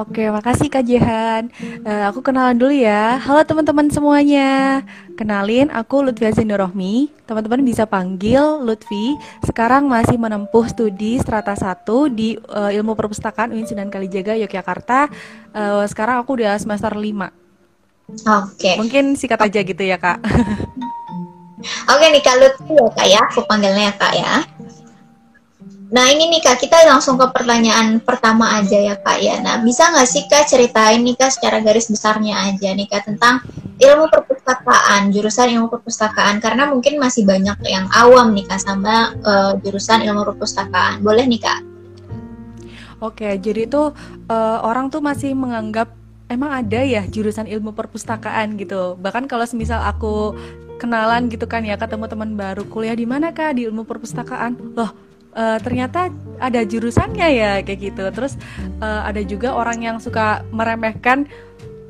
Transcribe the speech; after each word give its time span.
Oke, 0.00 0.32
makasih 0.32 0.72
Kak 0.72 0.88
Jehan. 0.88 1.52
Uh, 1.84 2.08
aku 2.08 2.24
kenalan 2.24 2.56
dulu 2.56 2.72
ya. 2.72 3.20
Halo 3.20 3.44
teman-teman 3.44 3.84
semuanya. 3.92 4.80
Kenalin, 5.12 5.68
aku 5.68 6.00
Lutfi 6.00 6.24
Azinurohmi. 6.24 7.12
Teman-teman 7.28 7.60
bisa 7.60 7.84
panggil 7.84 8.64
Lutfi. 8.64 9.20
Sekarang 9.44 9.92
masih 9.92 10.16
menempuh 10.16 10.64
studi 10.72 11.20
strata 11.20 11.52
1 11.52 11.84
di 12.16 12.40
uh, 12.48 12.72
Ilmu 12.72 12.96
Perpustakaan 12.96 13.52
UIN 13.52 13.68
Sunan 13.68 13.92
Kalijaga 13.92 14.40
Yogyakarta. 14.40 15.12
Uh, 15.52 15.84
sekarang 15.84 16.24
aku 16.24 16.40
udah 16.40 16.56
semester 16.56 16.96
5. 16.96 17.04
Oke. 17.04 17.28
Okay. 18.56 18.74
Mungkin 18.80 19.20
sikat 19.20 19.52
aja 19.52 19.60
gitu 19.60 19.84
ya, 19.84 20.00
Kak. 20.00 20.24
Oke 21.92 22.04
nih 22.08 22.24
Kak 22.24 22.36
Lutfi 22.40 22.72
ya, 22.72 22.88
Kak 22.96 23.04
ya. 23.04 23.20
Aku 23.28 23.44
panggilnya 23.44 23.92
ya, 23.92 23.94
Kak 24.00 24.14
ya. 24.16 24.34
Nah 25.90 26.06
ini 26.06 26.30
nih 26.30 26.38
kak, 26.38 26.62
kita 26.62 26.86
langsung 26.86 27.18
ke 27.18 27.26
pertanyaan 27.34 27.98
pertama 27.98 28.62
aja 28.62 28.78
ya 28.78 28.94
kak 28.94 29.18
ya. 29.18 29.42
Nah 29.42 29.58
bisa 29.58 29.90
nggak 29.90 30.06
sih 30.06 30.22
kak 30.30 30.46
ceritain 30.46 31.02
nih 31.02 31.18
kak 31.18 31.34
secara 31.34 31.58
garis 31.58 31.90
besarnya 31.90 32.46
aja 32.46 32.70
nih 32.70 32.86
kak 32.86 33.10
tentang 33.10 33.42
ilmu 33.82 34.06
perpustakaan, 34.06 35.10
jurusan 35.10 35.50
ilmu 35.50 35.66
perpustakaan 35.66 36.38
karena 36.38 36.70
mungkin 36.70 37.02
masih 37.02 37.26
banyak 37.26 37.58
yang 37.66 37.90
awam 37.90 38.30
nih 38.38 38.46
kak 38.46 38.62
sama 38.62 39.18
uh, 39.26 39.58
jurusan 39.58 40.06
ilmu 40.06 40.22
perpustakaan. 40.30 41.02
Boleh 41.02 41.26
nih 41.26 41.42
kak? 41.42 41.60
Oke, 43.02 43.34
jadi 43.42 43.66
tuh 43.66 43.90
uh, 44.30 44.58
orang 44.62 44.94
tuh 44.94 45.02
masih 45.02 45.34
menganggap 45.34 45.90
emang 46.30 46.54
ada 46.54 46.86
ya 46.86 47.02
jurusan 47.02 47.50
ilmu 47.50 47.74
perpustakaan 47.74 48.54
gitu. 48.62 48.94
Bahkan 48.94 49.26
kalau 49.26 49.42
semisal 49.42 49.82
aku 49.82 50.38
kenalan 50.78 51.26
gitu 51.26 51.50
kan 51.50 51.66
ya 51.66 51.74
ketemu 51.74 52.06
teman 52.06 52.38
baru 52.38 52.62
kuliah 52.70 52.94
di 52.94 53.10
mana 53.10 53.34
kak 53.34 53.58
di 53.58 53.66
ilmu 53.66 53.82
perpustakaan, 53.82 54.78
loh 54.78 55.09
uh, 55.34 55.58
ternyata 55.62 56.08
ada 56.40 56.60
jurusannya 56.62 57.28
ya 57.30 57.52
kayak 57.60 57.80
gitu. 57.92 58.04
Terus 58.14 58.34
uh, 58.80 59.06
ada 59.06 59.20
juga 59.24 59.54
orang 59.54 59.82
yang 59.82 59.96
suka 59.98 60.42
meremehkan 60.50 61.28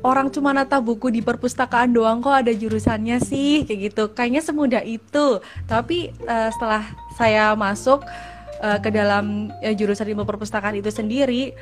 orang 0.01 0.33
cuma 0.33 0.49
nata 0.49 0.81
buku 0.81 1.13
di 1.13 1.21
perpustakaan 1.21 1.93
doang 1.93 2.25
kok 2.25 2.45
ada 2.45 2.53
jurusannya 2.53 3.21
sih? 3.21 3.63
Kayak 3.69 3.79
gitu. 3.93 4.03
Kayaknya 4.13 4.41
semudah 4.41 4.83
itu. 4.85 5.39
Tapi 5.69 6.11
uh, 6.25 6.49
setelah 6.53 6.83
saya 7.17 7.53
masuk 7.57 8.03
ke 8.61 8.93
dalam 8.93 9.49
jurusan 9.73 10.05
ilmu 10.05 10.21
perpustakaan 10.21 10.77
itu 10.77 10.93
sendiri 10.93 11.57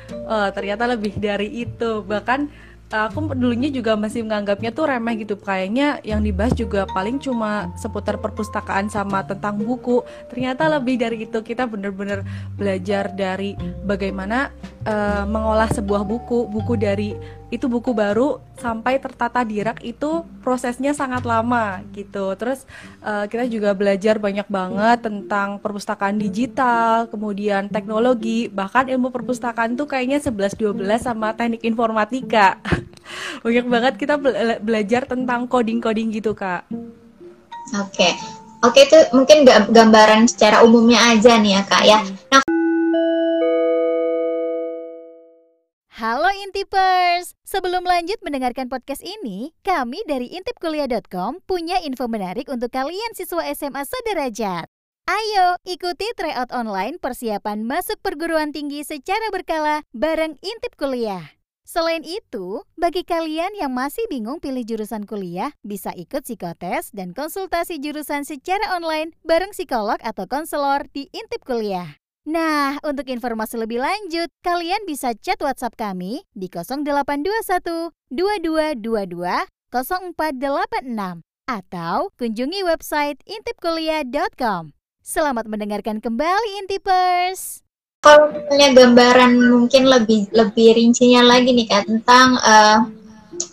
ternyata 0.52 0.84
lebih 0.84 1.16
dari 1.16 1.64
itu. 1.64 2.04
Bahkan 2.04 2.52
aku 2.90 3.30
dulunya 3.38 3.70
juga 3.70 3.94
masih 3.94 4.26
menganggapnya 4.26 4.74
tuh 4.74 4.90
remeh 4.90 5.22
gitu. 5.22 5.38
Kayaknya 5.38 6.02
yang 6.02 6.26
dibahas 6.26 6.52
juga 6.58 6.84
paling 6.90 7.22
cuma 7.22 7.70
seputar 7.78 8.18
perpustakaan 8.18 8.90
sama 8.90 9.22
tentang 9.22 9.62
buku. 9.62 10.02
Ternyata 10.26 10.66
lebih 10.66 10.98
dari 10.98 11.22
itu. 11.24 11.38
Kita 11.40 11.70
bener-bener 11.70 12.26
belajar 12.58 13.14
dari 13.14 13.54
bagaimana 13.86 14.50
uh, 14.86 15.24
mengolah 15.28 15.68
sebuah 15.68 16.04
buku 16.06 16.48
buku 16.48 16.74
dari 16.76 17.16
itu 17.50 17.66
buku 17.66 17.90
baru 17.90 18.38
sampai 18.54 19.02
tertata 19.02 19.42
di 19.42 19.58
rak 19.58 19.82
itu 19.82 20.22
prosesnya 20.38 20.94
sangat 20.94 21.26
lama 21.26 21.82
gitu. 21.90 22.30
Terus 22.38 22.62
uh, 23.02 23.26
kita 23.26 23.50
juga 23.50 23.74
belajar 23.74 24.22
banyak 24.22 24.46
banget 24.46 25.02
tentang 25.02 25.58
perpustakaan 25.58 26.14
digital, 26.16 27.10
kemudian 27.10 27.66
teknologi, 27.66 28.46
bahkan 28.46 28.86
ilmu 28.86 29.10
perpustakaan 29.10 29.74
tuh 29.74 29.90
kayaknya 29.90 30.22
11 30.22 30.54
12 30.54 31.02
sama 31.02 31.34
teknik 31.34 31.66
informatika. 31.66 32.62
banyak 33.44 33.66
banget 33.66 33.94
kita 33.98 34.14
be 34.14 34.30
belajar 34.62 35.02
tentang 35.10 35.50
coding-coding 35.50 36.14
gitu, 36.14 36.30
Kak. 36.38 36.70
Oke. 37.74 37.98
Okay. 37.98 38.14
Oke, 38.60 38.84
itu 38.84 38.98
mungkin 39.16 39.48
gambaran 39.48 40.28
secara 40.28 40.60
umumnya 40.60 41.00
aja 41.16 41.40
nih 41.40 41.56
ya, 41.56 41.62
Kak 41.64 41.82
ya. 41.88 41.98
Hmm. 42.04 42.12
Nah, 42.28 42.40
Halo 46.00 46.32
Intipers! 46.32 47.36
Sebelum 47.44 47.84
lanjut 47.84 48.16
mendengarkan 48.24 48.72
podcast 48.72 49.04
ini, 49.04 49.52
kami 49.60 50.00
dari 50.08 50.32
intipkuliah.com 50.32 51.44
punya 51.44 51.76
info 51.84 52.08
menarik 52.08 52.48
untuk 52.48 52.72
kalian 52.72 53.12
siswa 53.12 53.44
SMA 53.52 53.84
sederajat. 53.84 54.64
Ayo 55.04 55.60
ikuti 55.68 56.08
tryout 56.16 56.48
online 56.56 56.96
persiapan 56.96 57.68
masuk 57.68 58.00
perguruan 58.00 58.48
tinggi 58.48 58.80
secara 58.80 59.28
berkala 59.28 59.84
bareng 59.92 60.40
Intip 60.40 60.72
Kuliah. 60.80 61.36
Selain 61.68 62.00
itu, 62.00 62.64
bagi 62.80 63.04
kalian 63.04 63.52
yang 63.60 63.76
masih 63.76 64.08
bingung 64.08 64.40
pilih 64.40 64.64
jurusan 64.64 65.04
kuliah, 65.04 65.52
bisa 65.60 65.92
ikut 65.92 66.24
psikotes 66.24 66.96
dan 66.96 67.12
konsultasi 67.12 67.76
jurusan 67.76 68.24
secara 68.24 68.72
online 68.72 69.12
bareng 69.20 69.52
psikolog 69.52 70.00
atau 70.00 70.24
konselor 70.24 70.88
di 70.96 71.12
Intip 71.12 71.44
Kuliah. 71.44 71.99
Nah, 72.28 72.76
untuk 72.84 73.08
informasi 73.08 73.56
lebih 73.56 73.80
lanjut, 73.80 74.28
kalian 74.44 74.84
bisa 74.84 75.16
chat 75.16 75.40
WhatsApp 75.40 75.72
kami 75.72 76.28
di 76.36 76.52
0821 76.52 77.96
2222 78.12 79.48
0486 79.72 81.24
atau 81.48 82.12
kunjungi 82.20 82.60
website 82.60 83.24
intipkuliah.com. 83.24 84.76
Selamat 85.00 85.48
mendengarkan 85.48 86.04
kembali 86.04 86.60
Intipers. 86.60 87.64
Kalau 88.04 88.28
misalnya 88.28 88.76
gambaran 88.76 89.40
mungkin 89.40 89.88
lebih 89.88 90.28
lebih 90.36 90.76
rincinya 90.76 91.24
lagi 91.24 91.56
nih 91.56 91.72
Kak 91.72 91.88
tentang 91.88 92.36
uh, 92.36 92.84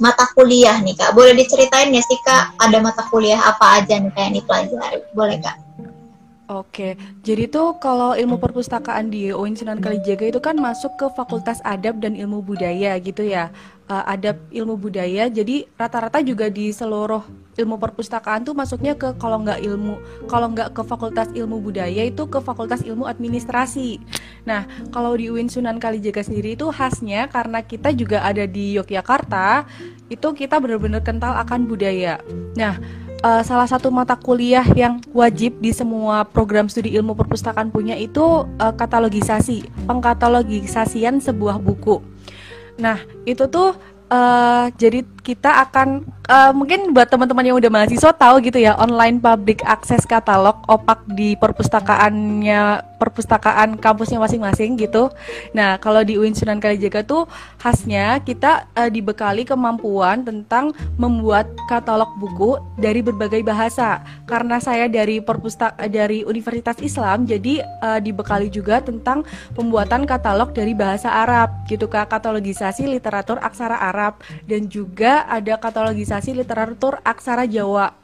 mata 0.03 0.28
kuliah 0.35 0.75
nih 0.84 0.91
Kak. 0.91 1.16
Boleh 1.16 1.39
diceritain 1.39 1.95
ya 1.95 2.03
sih 2.03 2.19
Kak 2.19 2.59
ada 2.59 2.84
mata 2.84 3.07
kuliah 3.07 3.39
apa 3.47 3.79
aja 3.79 3.95
nih 3.95 4.11
Kak 4.11 4.23
yang 4.28 4.35
dipelajari? 4.44 4.99
Boleh 5.16 5.39
Kak? 5.39 5.55
Oke, 6.47 6.96
jadi 7.28 7.52
tuh 7.52 7.75
kalau 7.75 8.16
ilmu 8.16 8.40
perpustakaan 8.40 9.12
di 9.12 9.35
UIN 9.35 9.59
Sunan 9.59 9.84
Kalijaga 9.84 10.31
itu 10.31 10.40
kan 10.40 10.56
masuk 10.56 10.96
ke 10.96 11.12
Fakultas 11.12 11.59
Adab 11.68 12.00
dan 12.00 12.16
Ilmu 12.16 12.40
Budaya 12.40 12.96
gitu 13.03 13.28
ya. 13.28 13.52
Uh, 13.88 14.03
adab 14.03 14.35
ilmu 14.52 14.75
budaya, 14.75 15.31
jadi 15.31 15.63
rata-rata 15.80 16.19
juga 16.19 16.52
di 16.52 16.75
seluruh 16.75 17.24
ilmu 17.56 17.80
perpustakaan 17.80 18.44
tuh 18.44 18.52
masuknya 18.52 19.00
ke 19.00 19.16
kalau 19.16 19.40
nggak 19.40 19.63
ilmu, 19.63 19.96
kalau 20.28 20.52
nggak 20.52 20.75
ke 20.75 20.84
Fakultas 20.84 21.31
Ilmu 21.31 21.63
Budaya 21.63 22.03
itu 22.03 22.28
ke 22.28 22.44
Fakultas 22.44 22.84
Ilmu 22.84 23.08
Administrasi. 23.08 23.96
Nah, 24.44 24.68
kalau 24.91 25.16
di 25.16 25.31
UIN 25.31 25.47
Sunan 25.47 25.79
Kalijaga 25.79 26.19
sendiri 26.19 26.59
itu 26.59 26.68
khasnya 26.68 27.31
karena 27.31 27.64
kita 27.64 27.96
juga 27.96 28.28
ada 28.28 28.44
di 28.44 28.75
Yogyakarta, 28.75 29.64
itu 30.12 30.28
kita 30.35 30.59
benar-benar 30.59 31.03
kental 31.03 31.35
akan 31.40 31.68
budaya. 31.68 32.19
Nah 32.56 32.79
uh, 33.23 33.41
salah 33.41 33.66
satu 33.69 33.89
mata 33.89 34.17
kuliah 34.17 34.66
yang 34.75 35.01
wajib 35.13 35.57
di 35.61 35.73
semua 35.73 36.25
program 36.28 36.69
studi 36.69 36.94
ilmu 36.97 37.17
perpustakaan 37.17 37.69
punya 37.73 37.97
itu 37.97 38.45
uh, 38.45 38.73
katalogisasi, 38.73 39.88
pengkatalogisasian 39.89 41.22
sebuah 41.22 41.57
buku. 41.61 42.01
Nah, 42.78 43.01
itu 43.25 43.50
tuh 43.50 43.73
uh, 44.13 44.66
jadi 44.78 45.01
kita 45.28 45.68
akan 45.68 46.08
uh, 46.32 46.56
mungkin 46.56 46.96
buat 46.96 47.12
teman-teman 47.12 47.52
yang 47.52 47.60
udah 47.60 47.68
mahasiswa 47.68 48.16
tahu 48.16 48.40
gitu 48.48 48.64
ya 48.64 48.80
online 48.80 49.20
public 49.20 49.60
access 49.68 50.08
katalog 50.08 50.56
opak 50.72 51.04
di 51.12 51.36
perpustakaannya 51.36 52.96
perpustakaan 52.98 53.78
kampusnya 53.78 54.18
masing-masing 54.18 54.74
gitu. 54.82 55.14
Nah, 55.54 55.78
kalau 55.78 56.02
di 56.02 56.18
UIN 56.18 56.34
Sunan 56.34 56.58
Kalijaga 56.58 57.06
tuh 57.06 57.30
khasnya 57.62 58.20
kita 58.26 58.66
uh, 58.74 58.90
dibekali 58.90 59.46
kemampuan 59.46 60.26
tentang 60.26 60.74
membuat 60.98 61.46
katalog 61.70 62.09
buku 62.18 62.58
dari 62.76 63.06
berbagai 63.06 63.46
bahasa. 63.46 64.02
Karena 64.26 64.58
saya 64.58 64.90
dari 64.90 65.22
perpustak 65.22 65.78
dari 65.94 66.26
Universitas 66.26 66.82
Islam, 66.82 67.30
jadi 67.30 67.62
uh, 67.86 68.02
dibekali 68.02 68.50
juga 68.50 68.82
tentang 68.82 69.22
pembuatan 69.54 70.09
katalog 70.09 70.52
dari 70.52 70.74
bahasa 70.74 71.14
Arab 71.14 71.54
gitu 71.70 71.86
Kak, 71.86 72.09
katalogisasi 72.09 72.90
literatur 72.90 73.38
aksara 73.40 73.78
Arab 73.78 74.20
dan 74.50 74.66
juga 74.66 75.16
ada 75.25 75.57
katalogisasi 75.57 76.38
literatur 76.38 77.01
aksara 77.01 77.50
Jawa. 77.50 77.97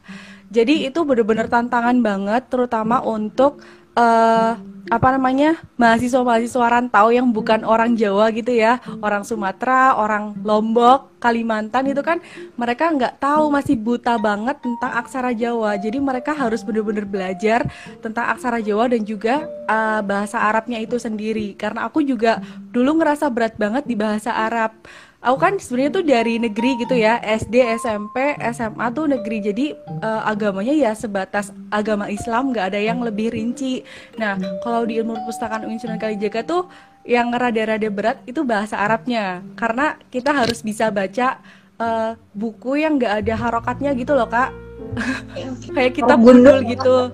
Jadi 0.54 0.86
itu 0.90 1.02
benar-benar 1.02 1.50
tantangan 1.50 1.98
banget 2.02 2.46
terutama 2.50 3.02
untuk 3.02 3.62
uh, 3.98 4.54
apa 4.92 5.16
namanya 5.16 5.58
mahasiswa-mahasiswa 5.80 6.68
rantau 6.68 7.08
yang 7.10 7.32
bukan 7.32 7.64
orang 7.64 7.96
Jawa 7.96 8.30
gitu 8.36 8.52
ya. 8.52 8.84
Orang 9.00 9.24
Sumatera 9.24 9.96
orang 9.96 10.36
Lombok 10.44 11.16
Kalimantan 11.24 11.88
itu 11.88 12.04
kan 12.04 12.20
mereka 12.60 12.92
nggak 12.92 13.16
tahu 13.18 13.48
masih 13.48 13.80
buta 13.80 14.20
banget 14.20 14.60
tentang 14.60 14.92
aksara 15.00 15.32
Jawa. 15.32 15.80
Jadi 15.80 15.98
mereka 16.04 16.36
harus 16.36 16.62
benar-benar 16.62 17.08
belajar 17.08 17.64
tentang 18.04 18.28
aksara 18.28 18.60
Jawa 18.60 18.92
dan 18.92 19.02
juga 19.08 19.48
uh, 19.72 20.04
bahasa 20.04 20.44
Arabnya 20.44 20.84
itu 20.84 21.00
sendiri. 21.00 21.56
Karena 21.56 21.88
aku 21.88 22.04
juga 22.04 22.44
dulu 22.70 23.00
ngerasa 23.00 23.32
berat 23.32 23.56
banget 23.56 23.88
di 23.88 23.96
bahasa 23.96 24.36
Arab 24.36 24.76
aku 25.24 25.38
kan 25.40 25.54
sebenarnya 25.56 25.92
tuh 25.96 26.06
dari 26.06 26.36
negeri 26.36 26.72
gitu 26.84 26.96
ya 27.00 27.18
SD 27.24 27.80
SMP 27.80 28.36
SMA 28.52 28.86
tuh 28.92 29.08
negeri. 29.08 29.38
Jadi 29.40 29.66
uh, 30.04 30.22
agamanya 30.28 30.76
ya 30.76 30.92
sebatas 30.94 31.56
agama 31.72 32.12
Islam 32.12 32.52
nggak 32.52 32.76
ada 32.76 32.80
yang 32.80 33.00
lebih 33.00 33.32
rinci. 33.32 33.88
Nah 34.20 34.36
kalau 34.62 34.84
di 34.84 35.00
ilmu 35.00 35.16
perpustakaan 35.24 35.64
UIN 35.66 35.80
Sunan 35.80 35.98
Kalijaga 35.98 36.44
tuh 36.44 36.68
yang 37.08 37.32
rada-rada 37.32 37.88
berat 37.88 38.20
itu 38.28 38.44
bahasa 38.44 38.78
Arabnya. 38.84 39.42
Karena 39.56 39.96
kita 40.12 40.36
harus 40.36 40.60
bisa 40.60 40.92
baca 40.92 41.40
uh, 41.80 42.20
buku 42.36 42.84
yang 42.84 43.00
nggak 43.00 43.24
ada 43.24 43.34
harokatnya 43.40 43.96
gitu 43.96 44.14
loh 44.14 44.28
kak. 44.28 44.52
Kayak 45.76 46.04
kita 46.04 46.14
gundul. 46.20 46.60
gitu. 46.68 47.10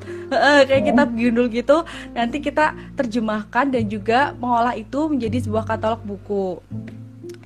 Kayak 0.67 0.83
kita 0.91 1.03
gundul 1.07 1.47
gitu. 1.47 1.77
Nanti 2.11 2.41
kita 2.41 2.73
terjemahkan 2.97 3.69
dan 3.69 3.85
juga 3.85 4.33
mengolah 4.35 4.73
itu 4.75 5.07
menjadi 5.07 5.45
sebuah 5.45 5.63
katalog 5.63 6.01
buku 6.03 6.59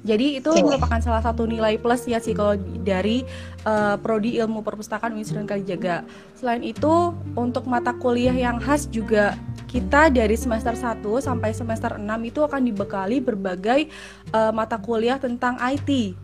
Jadi 0.03 0.44
itu 0.44 0.51
merupakan 0.51 1.00
salah 1.00 1.23
satu 1.23 1.47
nilai 1.47 1.79
plus 1.79 2.03
ya 2.03 2.19
sih 2.19 2.35
kalau 2.35 2.59
dari 2.83 3.23
uh, 3.63 3.95
prodi 3.95 4.35
ilmu 4.35 4.59
perpustakaan 4.59 5.15
Universitas 5.15 5.47
Kalijaga. 5.47 6.03
Selain 6.35 6.59
itu 6.59 7.15
untuk 7.39 7.63
mata 7.71 7.95
kuliah 7.95 8.35
yang 8.35 8.59
khas 8.59 8.91
juga 8.91 9.39
kita 9.71 10.11
dari 10.11 10.35
semester 10.35 10.75
1 10.75 11.01
sampai 11.23 11.55
semester 11.55 11.95
6 11.95 12.03
itu 12.27 12.44
akan 12.44 12.61
dibekali 12.67 13.23
berbagai 13.23 13.88
uh, 14.35 14.51
mata 14.51 14.75
kuliah 14.75 15.15
tentang 15.15 15.55
IT. 15.63 16.19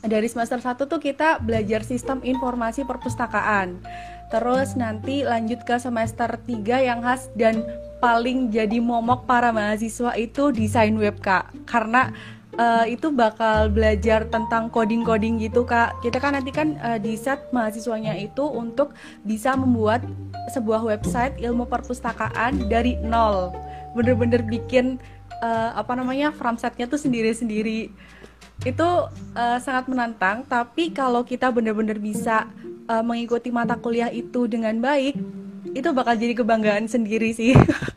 Dari 0.00 0.26
semester 0.32 0.56
1 0.56 0.80
tuh 0.80 0.96
kita 0.96 1.36
belajar 1.44 1.84
sistem 1.84 2.24
informasi 2.24 2.88
perpustakaan. 2.88 3.76
Terus 4.32 4.72
nanti 4.72 5.20
lanjut 5.20 5.68
ke 5.68 5.76
semester 5.76 6.32
3 6.40 6.88
yang 6.88 7.04
khas 7.04 7.28
dan 7.36 7.60
paling 8.00 8.48
jadi 8.48 8.80
momok 8.80 9.28
para 9.28 9.52
mahasiswa 9.52 10.16
itu 10.16 10.48
desain 10.50 10.96
web 10.96 11.20
Kak. 11.20 11.52
Karena 11.68 12.08
uh, 12.60 12.84
itu 12.84 13.08
bakal 13.08 13.72
belajar 13.72 14.28
tentang 14.28 14.68
coding-coding 14.68 15.40
gitu 15.40 15.64
kak. 15.64 15.96
Kita 16.04 16.20
kan 16.20 16.36
nanti 16.36 16.52
kan 16.52 16.76
uh, 16.84 17.00
di 17.00 17.16
set 17.16 17.48
mahasiswanya 17.50 18.12
itu 18.20 18.44
untuk 18.44 18.92
bisa 19.24 19.56
membuat 19.56 20.04
sebuah 20.52 20.84
website 20.84 21.40
ilmu 21.40 21.64
perpustakaan 21.64 22.68
dari 22.68 23.00
nol. 23.00 23.56
Bener-bener 23.96 24.44
bikin 24.44 25.00
uh, 25.40 25.72
apa 25.74 25.96
namanya 25.96 26.30
from 26.36 26.60
setnya 26.60 26.84
tuh 26.84 27.00
sendiri-sendiri. 27.00 27.88
Itu 28.60 29.08
uh, 29.34 29.58
sangat 29.58 29.88
menantang. 29.88 30.44
Tapi 30.44 30.92
kalau 30.92 31.24
kita 31.24 31.48
bener-bener 31.48 31.96
bisa 31.96 32.44
uh, 32.86 33.00
mengikuti 33.00 33.48
mata 33.48 33.74
kuliah 33.80 34.12
itu 34.12 34.44
dengan 34.44 34.76
baik, 34.76 35.16
itu 35.72 35.88
bakal 35.96 36.14
jadi 36.20 36.36
kebanggaan 36.36 36.84
sendiri 36.86 37.32
sih. 37.32 37.56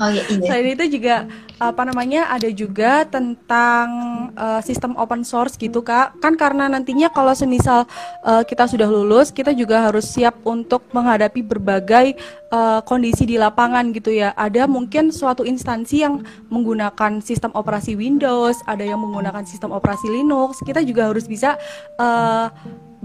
Oh 0.00 0.08
iya, 0.08 0.24
iya. 0.32 0.48
Selain 0.48 0.68
itu 0.72 0.96
juga 0.96 1.28
apa 1.60 1.84
namanya 1.84 2.32
ada 2.32 2.48
juga 2.48 3.04
tentang 3.04 3.88
uh, 4.32 4.64
sistem 4.64 4.96
open 4.96 5.20
source 5.28 5.60
gitu 5.60 5.84
kak. 5.84 6.16
Kan 6.24 6.40
karena 6.40 6.72
nantinya 6.72 7.12
kalau 7.12 7.36
semisal 7.36 7.84
uh, 8.24 8.40
kita 8.40 8.64
sudah 8.64 8.88
lulus, 8.88 9.28
kita 9.28 9.52
juga 9.52 9.92
harus 9.92 10.08
siap 10.08 10.40
untuk 10.48 10.88
menghadapi 10.96 11.44
berbagai 11.44 12.16
uh, 12.48 12.80
kondisi 12.88 13.28
di 13.28 13.36
lapangan 13.36 13.92
gitu 13.92 14.08
ya. 14.08 14.32
Ada 14.40 14.64
mungkin 14.64 15.12
suatu 15.12 15.44
instansi 15.44 16.00
yang 16.00 16.24
menggunakan 16.48 17.20
sistem 17.20 17.52
operasi 17.52 17.92
Windows, 17.92 18.64
ada 18.64 18.88
yang 18.88 19.04
menggunakan 19.04 19.44
sistem 19.44 19.76
operasi 19.76 20.08
Linux. 20.08 20.64
Kita 20.64 20.80
juga 20.80 21.12
harus 21.12 21.28
bisa 21.28 21.60
uh, 22.00 22.48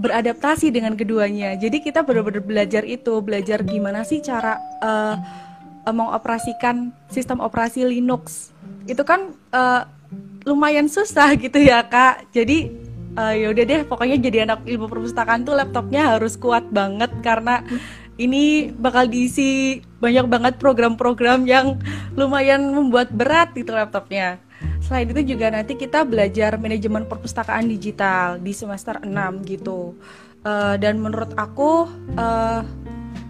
beradaptasi 0.00 0.72
dengan 0.72 0.96
keduanya. 0.96 1.60
Jadi 1.60 1.84
kita 1.84 2.00
benar-benar 2.04 2.40
belajar 2.40 2.88
itu, 2.88 3.20
belajar 3.20 3.60
gimana 3.64 4.00
sih 4.00 4.24
cara 4.24 4.56
uh, 4.80 5.44
mengoperasikan 5.92 6.94
sistem 7.10 7.38
operasi 7.42 7.86
Linux. 7.86 8.50
Itu 8.86 9.06
kan 9.06 9.34
uh, 9.54 9.86
lumayan 10.46 10.86
susah 10.86 11.34
gitu 11.38 11.58
ya 11.58 11.82
kak. 11.86 12.30
Jadi 12.30 12.70
uh, 13.18 13.34
ya 13.34 13.50
udah 13.50 13.64
deh 13.66 13.80
pokoknya 13.82 14.16
jadi 14.20 14.38
anak 14.46 14.62
ilmu 14.64 14.86
perpustakaan 14.86 15.42
tuh 15.42 15.58
laptopnya 15.58 16.16
harus 16.16 16.38
kuat 16.38 16.68
banget 16.70 17.10
karena 17.24 17.64
ini 18.16 18.72
bakal 18.72 19.04
diisi 19.08 19.80
banyak 20.00 20.24
banget 20.28 20.54
program-program 20.56 21.44
yang 21.44 21.76
lumayan 22.16 22.72
membuat 22.72 23.12
berat 23.12 23.52
itu 23.56 23.72
laptopnya. 23.72 24.40
Selain 24.80 25.04
itu 25.10 25.36
juga 25.36 25.52
nanti 25.52 25.76
kita 25.76 26.06
belajar 26.06 26.56
manajemen 26.56 27.04
perpustakaan 27.04 27.68
digital 27.68 28.40
di 28.40 28.56
semester 28.56 29.02
6 29.04 29.12
gitu. 29.44 29.92
Uh, 30.46 30.78
dan 30.78 31.02
menurut 31.02 31.34
aku 31.34 31.90
uh, 32.16 32.62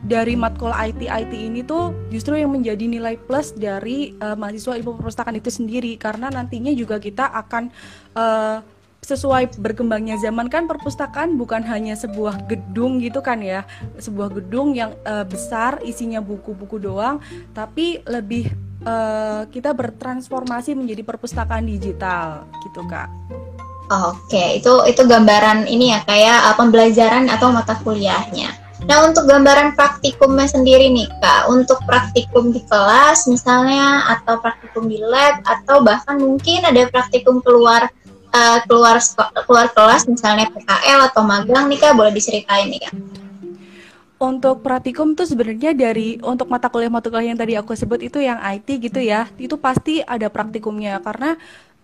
dari 0.07 0.39
matkul 0.39 0.71
IT 0.71 1.03
IT 1.03 1.33
ini 1.35 1.67
tuh 1.67 1.91
justru 2.15 2.39
yang 2.39 2.55
menjadi 2.55 2.87
nilai 2.87 3.19
plus 3.19 3.51
dari 3.51 4.15
uh, 4.23 4.39
mahasiswa 4.39 4.79
ilmu 4.79 5.03
perpustakaan 5.03 5.37
itu 5.37 5.51
sendiri 5.51 5.99
karena 5.99 6.31
nantinya 6.31 6.71
juga 6.71 7.03
kita 7.03 7.27
akan 7.35 7.75
uh, 8.15 8.63
sesuai 9.03 9.63
berkembangnya 9.63 10.19
zaman 10.19 10.51
kan 10.51 10.67
perpustakaan 10.67 11.39
bukan 11.39 11.63
hanya 11.63 11.95
sebuah 11.95 12.47
gedung 12.51 12.99
gitu 12.99 13.23
kan 13.23 13.39
ya 13.39 13.63
sebuah 13.99 14.35
gedung 14.35 14.75
yang 14.75 14.99
uh, 15.07 15.23
besar 15.23 15.79
isinya 15.87 16.19
buku-buku 16.19 16.83
doang 16.83 17.23
tapi 17.55 18.03
lebih 18.03 18.51
uh, 18.83 19.47
kita 19.51 19.71
bertransformasi 19.75 20.75
menjadi 20.75 21.03
perpustakaan 21.07 21.67
digital 21.67 22.47
gitu 22.67 22.83
kak. 22.91 23.11
Oke, 23.87 24.59
itu 24.59 24.73
itu 24.91 25.03
gambaran 25.07 25.71
ini 25.71 25.95
ya 25.95 26.03
kayak 26.03 26.59
pembelajaran 26.59 27.31
atau 27.31 27.55
mata 27.55 27.79
kuliahnya. 27.79 28.66
Nah, 28.87 29.03
untuk 29.03 29.27
gambaran 29.27 29.75
praktikumnya 29.75 30.47
sendiri 30.47 30.87
nih, 30.95 31.11
Kak, 31.19 31.51
untuk 31.51 31.83
praktikum 31.91 32.55
di 32.55 32.63
kelas 32.71 33.27
misalnya 33.27 34.07
atau 34.15 34.39
praktikum 34.39 34.87
di 34.87 35.03
lab 35.03 35.43
atau 35.43 35.83
bahkan 35.83 36.15
mungkin 36.23 36.63
ada 36.63 36.87
praktikum 36.87 37.43
keluar 37.43 37.91
uh, 38.31 38.59
keluar 38.71 39.03
keluar 39.43 39.67
kelas 39.75 40.07
misalnya 40.07 40.47
PKL 40.55 41.11
atau 41.11 41.27
magang 41.27 41.67
nih 41.67 41.83
Kak, 41.83 41.99
boleh 41.99 42.15
diceritain 42.15 42.71
nih 42.71 42.87
Kak. 42.87 42.95
Untuk 44.17 44.63
praktikum 44.63 45.13
tuh 45.19 45.29
sebenarnya 45.29 45.75
dari 45.75 46.23
untuk 46.23 46.47
mata 46.49 46.71
kuliah-mata 46.71 47.11
kuliah 47.11 47.35
yang 47.35 47.41
tadi 47.43 47.59
aku 47.59 47.75
sebut 47.75 48.01
itu 48.01 48.23
yang 48.23 48.39
IT 48.39 48.71
gitu 48.87 49.03
ya, 49.03 49.27
itu 49.37 49.59
pasti 49.59 50.01
ada 50.01 50.31
praktikumnya 50.31 51.03
karena 51.03 51.35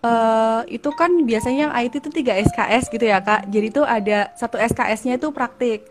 uh, 0.01 0.63
itu 0.71 0.87
kan 0.95 1.11
biasanya 1.27 1.67
yang 1.67 1.73
IT 1.83 1.99
itu 1.99 2.09
3 2.09 2.47
SKS 2.47 2.87
gitu 2.89 3.05
ya 3.05 3.19
Kak. 3.19 3.51
Jadi 3.51 3.67
tuh 3.75 3.83
ada 3.83 4.31
satu 4.39 4.55
SKS-nya 4.55 5.19
itu 5.19 5.29
praktik 5.35 5.85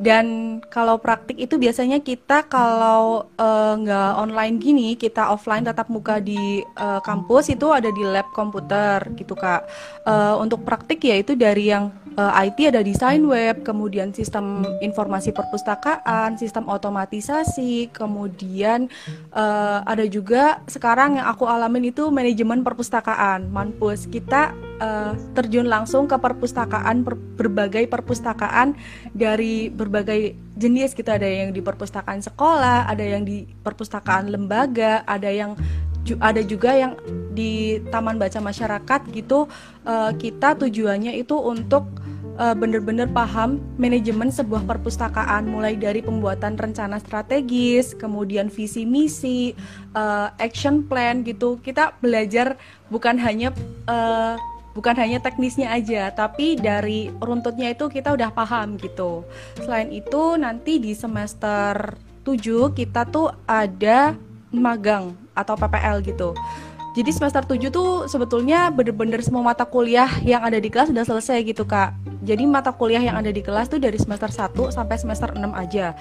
dan 0.00 0.56
kalau 0.72 0.96
praktik 0.96 1.36
itu 1.36 1.60
biasanya 1.60 2.00
kita 2.00 2.48
kalau 2.48 3.28
nggak 3.76 4.10
uh, 4.16 4.22
online 4.24 4.56
gini 4.56 4.96
kita 4.96 5.28
offline 5.28 5.60
tatap 5.60 5.92
muka 5.92 6.16
di 6.24 6.64
uh, 6.80 7.04
kampus 7.04 7.52
itu 7.52 7.68
ada 7.68 7.92
di 7.92 8.00
lab 8.08 8.24
komputer 8.32 9.04
gitu 9.20 9.36
kak. 9.36 9.68
Uh, 10.08 10.40
untuk 10.40 10.64
praktik 10.64 11.04
ya 11.04 11.20
itu 11.20 11.36
dari 11.36 11.68
yang 11.68 11.92
uh, 12.20 12.44
IT 12.44 12.60
ada 12.68 12.84
desain 12.84 13.24
web 13.24 13.64
kemudian 13.64 14.12
sistem 14.12 14.60
informasi 14.84 15.32
perpustakaan 15.32 16.36
sistem 16.36 16.68
otomatisasi 16.68 17.88
kemudian 17.96 18.92
uh, 19.32 19.80
ada 19.88 20.04
juga 20.04 20.60
sekarang 20.68 21.16
yang 21.16 21.26
aku 21.30 21.48
alamin 21.48 21.88
itu 21.94 22.10
manajemen 22.12 22.60
perpustakaan. 22.60 23.48
Manpus 23.48 24.04
kita 24.10 24.52
uh, 24.82 25.16
terjun 25.32 25.70
langsung 25.70 26.04
ke 26.10 26.16
perpustakaan 26.18 27.06
per, 27.06 27.16
berbagai 27.16 27.86
perpustakaan 27.88 28.76
dari 29.16 29.72
berbagai 29.72 30.36
jenis. 30.58 30.92
Gitu 30.92 31.08
ada 31.08 31.26
yang 31.26 31.54
di 31.54 31.62
perpustakaan 31.64 32.20
sekolah 32.20 32.90
ada 32.90 33.02
yang 33.02 33.24
di 33.24 33.46
perpustakaan 33.64 34.28
lembaga 34.28 35.06
ada 35.08 35.30
yang 35.30 35.54
ada 36.18 36.40
juga 36.42 36.74
yang 36.74 36.96
di 37.32 37.78
taman 37.92 38.18
baca 38.18 38.40
masyarakat 38.42 39.00
gitu. 39.14 39.46
Uh, 39.86 40.12
kita 40.18 40.58
tujuannya 40.58 41.16
itu 41.16 41.36
untuk 41.38 41.86
bener-bener 42.56 43.04
paham 43.12 43.60
manajemen 43.76 44.32
sebuah 44.32 44.64
perpustakaan 44.64 45.44
mulai 45.44 45.76
dari 45.76 46.00
pembuatan 46.00 46.56
rencana 46.56 46.96
strategis 46.96 47.92
kemudian 47.92 48.48
visi 48.48 48.88
misi 48.88 49.52
uh, 49.92 50.32
action 50.40 50.88
plan 50.88 51.20
gitu 51.20 51.60
kita 51.60 51.92
belajar 52.00 52.56
bukan 52.88 53.20
hanya 53.20 53.52
uh, 53.84 54.40
bukan 54.70 54.94
hanya 54.96 55.18
teknisnya 55.18 55.70
aja, 55.74 56.14
tapi 56.14 56.54
dari 56.54 57.10
runtutnya 57.18 57.74
itu 57.74 57.90
kita 57.90 58.14
udah 58.14 58.30
paham 58.30 58.78
gitu. 58.78 59.26
Selain 59.58 59.90
itu 59.90 60.38
nanti 60.38 60.78
di 60.78 60.94
semester 60.94 61.98
7 62.22 62.70
kita 62.76 63.08
tuh 63.10 63.34
ada 63.44 64.14
magang 64.54 65.14
atau 65.34 65.54
PPL 65.58 66.02
gitu. 66.06 66.34
Jadi 66.90 67.10
semester 67.14 67.46
7 67.46 67.70
tuh 67.70 68.10
sebetulnya 68.10 68.66
bener-bener 68.74 69.22
semua 69.22 69.46
mata 69.46 69.62
kuliah 69.62 70.10
yang 70.26 70.42
ada 70.42 70.58
di 70.58 70.66
kelas 70.66 70.90
udah 70.90 71.06
selesai 71.06 71.38
gitu 71.46 71.62
kak. 71.62 71.94
Jadi 72.26 72.50
mata 72.50 72.74
kuliah 72.74 72.98
yang 72.98 73.14
ada 73.14 73.30
di 73.30 73.38
kelas 73.46 73.70
tuh 73.70 73.78
dari 73.78 73.94
semester 73.94 74.26
1 74.26 74.74
sampai 74.74 74.96
semester 74.98 75.30
6 75.30 75.38
aja. 75.54 75.94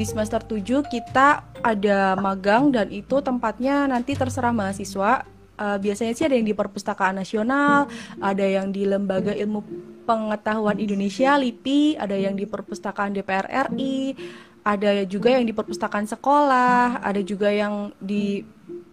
Di 0.00 0.04
semester 0.08 0.40
7 0.40 0.80
kita 0.88 1.44
ada 1.60 2.16
magang 2.16 2.72
dan 2.72 2.88
itu 2.88 3.20
tempatnya 3.20 3.84
nanti 3.84 4.16
terserah 4.16 4.52
mahasiswa. 4.56 5.28
Uh, 5.60 5.76
biasanya 5.76 6.16
sih 6.16 6.24
ada 6.24 6.32
yang 6.40 6.48
di 6.48 6.56
Perpustakaan 6.56 7.20
Nasional, 7.20 7.84
ada 8.16 8.40
yang 8.40 8.72
di 8.72 8.88
Lembaga 8.88 9.36
Ilmu 9.36 9.60
Pengetahuan 10.08 10.80
Indonesia 10.80 11.36
(LIPI), 11.36 12.00
ada 12.00 12.16
yang 12.16 12.32
di 12.32 12.48
Perpustakaan 12.48 13.12
DPR 13.12 13.44
RI, 13.68 14.16
ada 14.64 15.04
juga 15.04 15.36
yang 15.36 15.44
di 15.44 15.52
perpustakaan 15.56 16.04
sekolah, 16.04 17.00
ada 17.00 17.20
juga 17.24 17.48
yang 17.48 17.92
di 18.00 18.44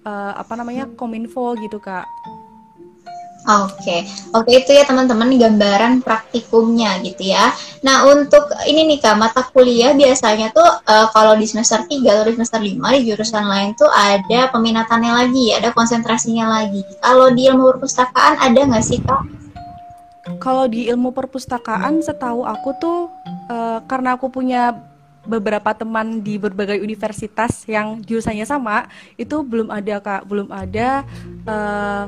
uh, 0.05 0.33
apa 0.35 0.53
namanya 0.59 0.85
Kominfo 0.93 1.55
gitu 1.57 1.79
kak. 1.79 2.05
Oke, 3.47 4.03
oke 4.35 4.51
itu 4.51 4.75
ya 4.75 4.83
teman-teman 4.83 5.31
gambaran 5.39 6.03
praktikumnya 6.03 6.99
gitu 6.99 7.31
ya. 7.31 7.55
Nah 7.79 8.03
untuk 8.03 8.43
ini 8.67 8.83
nih 8.91 8.99
kak 8.99 9.15
mata 9.15 9.39
kuliah 9.55 9.95
biasanya 9.95 10.51
tuh 10.51 10.67
uh, 10.67 11.07
kalau 11.15 11.31
di 11.39 11.47
semester 11.47 11.79
3 11.79 11.95
atau 12.11 12.27
di 12.27 12.35
semester 12.35 12.59
5 12.59 12.75
di 12.75 13.01
jurusan 13.07 13.47
lain 13.47 13.71
tuh 13.79 13.87
ada 13.87 14.51
peminatannya 14.51 15.11
lagi, 15.15 15.55
ada 15.55 15.71
konsentrasinya 15.71 16.59
lagi. 16.59 16.83
Kalau 16.99 17.31
di 17.31 17.47
ilmu 17.47 17.71
perpustakaan 17.71 18.35
ada 18.35 18.59
nggak 18.67 18.83
sih 18.83 18.99
kak? 18.99 19.23
Kalau 20.43 20.67
di 20.67 20.91
ilmu 20.91 21.15
perpustakaan 21.15 22.03
setahu 22.03 22.43
aku 22.43 22.75
tuh 22.83 23.07
uh, 23.47 23.79
karena 23.87 24.19
aku 24.19 24.27
punya 24.27 24.75
beberapa 25.27 25.75
teman 25.75 26.23
di 26.23 26.39
berbagai 26.39 26.79
universitas 26.79 27.67
yang 27.67 27.99
jurusannya 28.01 28.47
sama 28.47 28.87
itu 29.19 29.43
belum 29.43 29.69
ada 29.69 29.99
kak. 29.99 30.25
Belum 30.25 30.47
ada 30.49 31.03
uh, 31.45 32.07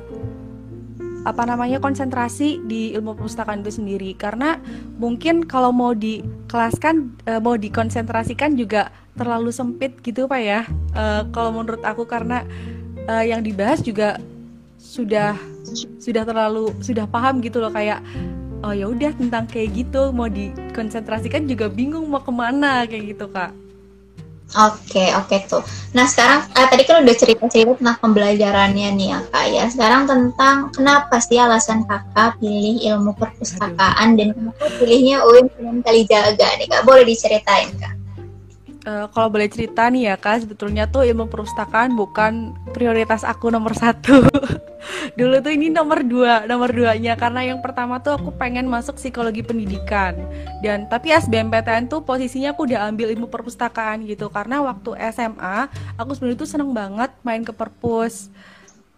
apa 1.27 1.43
namanya 1.43 1.83
konsentrasi 1.83 2.63
di 2.63 2.95
ilmu 2.95 3.19
perpustakaan 3.19 3.61
itu 3.61 3.75
sendiri. 3.75 4.15
Karena 4.15 4.57
mungkin 4.95 5.43
kalau 5.43 5.75
mau 5.75 5.91
dikelaskan 5.91 7.19
uh, 7.27 7.43
mau 7.43 7.59
dikonsentrasikan 7.59 8.55
juga 8.55 8.89
terlalu 9.19 9.51
sempit 9.51 9.99
gitu 9.99 10.25
pak 10.31 10.41
ya. 10.41 10.63
Uh, 10.95 11.27
kalau 11.35 11.51
menurut 11.51 11.83
aku 11.83 12.07
karena 12.07 12.47
uh, 13.11 13.23
yang 13.23 13.43
dibahas 13.43 13.83
juga 13.83 14.15
sudah 14.79 15.35
sudah 15.99 16.23
terlalu 16.23 16.71
sudah 16.79 17.05
paham 17.05 17.43
gitu 17.43 17.59
loh 17.59 17.69
kayak 17.69 17.99
oh 18.63 18.73
ya 18.75 18.85
udah 18.91 19.11
tentang 19.15 19.47
kayak 19.47 19.71
gitu 19.75 20.11
mau 20.11 20.27
dikonsentrasikan 20.27 21.47
juga 21.47 21.71
bingung 21.71 22.07
mau 22.11 22.19
ke 22.19 22.31
mana 22.31 22.83
kayak 22.83 23.15
gitu 23.15 23.27
kak 23.31 23.51
Oke, 24.49 25.13
oke 25.13 25.45
tuh. 25.45 25.61
Nah 25.93 26.09
sekarang 26.09 26.41
eh, 26.57 26.65
tadi 26.65 26.81
kan 26.81 27.05
udah 27.05 27.13
cerita-cerita 27.13 27.77
tentang 27.77 28.01
pembelajarannya 28.01 28.97
nih 28.97 29.07
ya 29.13 29.19
kak 29.29 29.45
ya. 29.53 29.63
Sekarang 29.69 30.09
tentang 30.09 30.73
kenapa 30.73 31.21
sih 31.21 31.37
alasan 31.37 31.85
kakak 31.85 32.41
pilih 32.41 32.81
ilmu 32.81 33.13
perpustakaan 33.13 34.17
dan 34.17 34.33
kenapa 34.33 34.65
pilihnya 34.81 35.21
UIN 35.21 35.53
Sunan 35.53 35.85
Kalijaga 35.85 36.49
nih 36.57 36.65
kak? 36.65 36.81
Boleh 36.81 37.05
diceritain 37.05 37.69
kak? 37.77 37.93
Uh, 38.89 39.05
kalau 39.13 39.29
boleh 39.29 39.45
cerita 39.45 39.85
nih 39.85 40.09
ya 40.09 40.15
kak, 40.17 40.49
sebetulnya 40.49 40.89
tuh 40.89 41.05
ilmu 41.05 41.29
perpustakaan 41.29 41.93
bukan 41.93 42.57
prioritas 42.73 43.21
aku 43.21 43.53
nomor 43.53 43.77
satu. 43.77 44.25
dulu 45.19 45.35
tuh 45.45 45.53
ini 45.53 45.69
nomor 45.69 46.01
dua 46.01 46.49
nomor 46.49 46.73
duanya. 46.73 47.13
Karena 47.13 47.45
yang 47.45 47.61
pertama 47.61 48.01
tuh 48.01 48.17
aku 48.17 48.33
pengen 48.33 48.65
masuk 48.65 48.97
psikologi 48.97 49.45
pendidikan. 49.45 50.17
Dan 50.65 50.89
tapi 50.89 51.13
SBMPTN 51.13 51.85
tuh 51.85 52.01
posisinya 52.01 52.57
aku 52.57 52.65
udah 52.65 52.89
ambil 52.89 53.13
ilmu 53.13 53.29
perpustakaan 53.29 54.09
gitu. 54.09 54.25
Karena 54.33 54.65
waktu 54.65 54.97
SMA 55.13 55.69
aku 55.93 56.17
sebenarnya 56.17 56.39
tuh 56.41 56.49
seneng 56.49 56.73
banget 56.73 57.13
main 57.21 57.45
ke 57.45 57.53
perpus. 57.53 58.33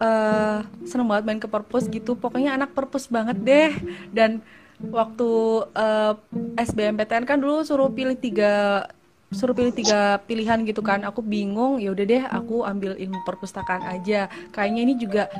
Uh, 0.00 0.64
seneng 0.88 1.04
banget 1.04 1.24
main 1.28 1.40
ke 1.42 1.48
perpus 1.52 1.84
gitu. 1.84 2.16
Pokoknya 2.16 2.56
anak 2.56 2.72
perpus 2.72 3.12
banget 3.12 3.36
deh. 3.44 3.76
Dan 4.08 4.40
waktu 4.88 5.30
uh, 5.76 6.16
eh, 6.56 6.64
SBMPTN 6.64 7.28
kan 7.28 7.36
dulu 7.36 7.60
suruh 7.60 7.92
pilih 7.92 8.16
tiga 8.16 8.88
suruh 9.32 9.56
pilih 9.56 9.74
tiga 9.74 10.20
pilihan 10.28 10.60
gitu 10.68 10.84
kan 10.84 11.02
aku 11.02 11.24
bingung 11.24 11.80
ya 11.80 11.90
udah 11.90 12.04
deh 12.04 12.22
aku 12.28 12.62
ambil 12.68 12.94
ilmu 12.94 13.24
perpustakaan 13.24 13.82
aja 13.88 14.28
kayaknya 14.52 14.80
ini 14.84 14.94
juga 15.00 15.32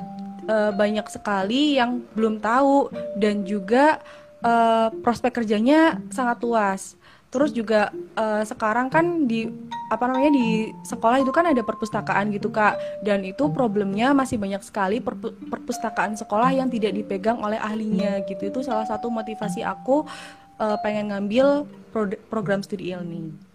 uh, 0.48 0.72
banyak 0.74 1.06
sekali 1.10 1.78
yang 1.78 2.02
belum 2.16 2.42
tahu 2.42 2.90
dan 3.18 3.46
juga 3.46 4.00
uh, 4.42 4.88
prospek 5.02 5.42
kerjanya 5.42 6.00
sangat 6.10 6.42
luas. 6.42 6.82
Terus 7.32 7.48
juga 7.56 7.88
uh, 8.12 8.44
sekarang 8.44 8.92
kan 8.92 9.24
di 9.24 9.48
apa 9.88 10.04
namanya 10.04 10.36
di 10.36 10.68
sekolah 10.84 11.24
itu 11.24 11.32
kan 11.32 11.48
ada 11.48 11.64
perpustakaan 11.64 12.28
gitu 12.28 12.52
kak 12.52 12.76
dan 13.00 13.24
itu 13.24 13.48
problemnya 13.48 14.12
masih 14.12 14.36
banyak 14.36 14.60
sekali 14.60 15.00
perpu 15.00 15.32
perpustakaan 15.48 16.12
sekolah 16.12 16.52
yang 16.52 16.68
tidak 16.68 16.92
dipegang 16.92 17.40
oleh 17.40 17.56
ahlinya 17.56 18.20
gitu 18.28 18.52
itu 18.52 18.60
salah 18.60 18.84
satu 18.84 19.08
motivasi 19.08 19.64
aku 19.64 20.04
uh, 20.60 20.76
pengen 20.84 21.08
ngambil 21.08 21.64
pro 21.88 22.12
program 22.28 22.60
studi 22.60 22.92
ilmi. 22.92 23.51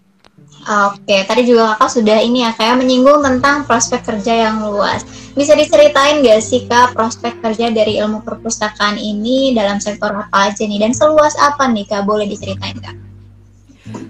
Oke, 0.68 1.24
tadi 1.24 1.48
juga 1.48 1.80
kakak 1.80 1.90
sudah 1.96 2.20
ini 2.20 2.44
ya 2.44 2.52
kayak 2.52 2.84
menyinggung 2.84 3.24
tentang 3.24 3.64
prospek 3.64 4.04
kerja 4.04 4.52
yang 4.52 4.68
luas. 4.68 5.08
Bisa 5.32 5.56
diceritain 5.56 6.20
gak 6.20 6.44
sih 6.44 6.68
kak 6.68 6.92
prospek 6.92 7.40
kerja 7.40 7.72
dari 7.72 7.96
ilmu 8.04 8.20
perpustakaan 8.20 9.00
ini 9.00 9.56
dalam 9.56 9.80
sektor 9.80 10.12
apa 10.12 10.52
aja 10.52 10.68
nih 10.68 10.84
dan 10.84 10.92
seluas 10.92 11.40
apa 11.40 11.72
nih 11.72 11.88
kak? 11.88 12.04
Boleh 12.04 12.28
diceritain 12.28 12.76
kak? 12.84 13.07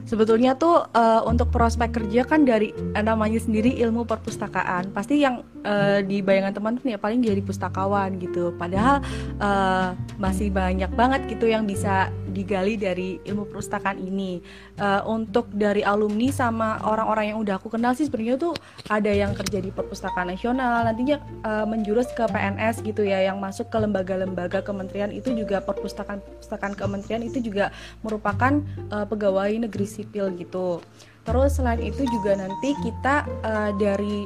Sebetulnya 0.07 0.55
tuh 0.55 0.87
uh, 0.95 1.21
untuk 1.27 1.51
prospek 1.51 1.99
kerja 1.99 2.23
kan 2.23 2.47
dari 2.47 2.71
uh, 2.71 3.03
namanya 3.03 3.43
sendiri 3.43 3.75
ilmu 3.83 4.07
perpustakaan. 4.07 4.95
Pasti 4.95 5.19
yang 5.19 5.43
uh, 5.67 5.99
di 5.99 6.23
bayangan 6.23 6.55
teman-teman 6.55 6.95
ya 6.95 6.99
paling 6.99 7.19
jadi 7.19 7.43
pustakawan 7.43 8.15
gitu. 8.23 8.55
Padahal 8.55 9.03
uh, 9.43 9.91
masih 10.15 10.47
banyak 10.47 10.87
banget 10.95 11.27
gitu 11.27 11.51
yang 11.51 11.67
bisa 11.67 12.07
digali 12.31 12.79
dari 12.79 13.19
ilmu 13.27 13.51
perpustakaan 13.51 13.99
ini. 13.99 14.39
Uh, 14.79 15.03
untuk 15.09 15.49
dari 15.51 15.81
alumni 15.81 16.29
sama 16.31 16.77
orang-orang 16.85 17.33
yang 17.33 17.39
udah 17.41 17.57
aku 17.57 17.73
kenal 17.73 17.97
sih 17.97 18.05
sebenarnya 18.05 18.37
tuh 18.37 18.53
ada 18.87 19.09
yang 19.09 19.33
kerja 19.33 19.59
di 19.59 19.73
perpustakaan 19.73 20.29
nasional, 20.29 20.85
nantinya 20.85 21.17
uh, 21.41 21.65
menjurus 21.65 22.07
ke 22.13 22.23
PNS 22.29 22.85
gitu 22.85 23.01
ya, 23.03 23.25
yang 23.25 23.41
masuk 23.41 23.67
ke 23.73 23.77
lembaga-lembaga 23.81 24.61
kementerian 24.61 25.09
itu 25.09 25.33
juga 25.33 25.59
perpustakaan 25.59 26.21
perpustakaan 26.21 26.77
kementerian 26.77 27.25
itu 27.25 27.41
juga 27.41 27.73
merupakan 28.05 28.61
uh, 28.93 29.03
pegawai 29.09 29.49
negeri 29.65 29.89
sipil 29.97 30.29
gitu. 30.37 30.79
Terus 31.25 31.59
selain 31.59 31.81
itu 31.81 32.05
juga 32.07 32.37
nanti 32.37 32.77
kita 32.85 33.27
uh, 33.43 33.71
dari 33.75 34.23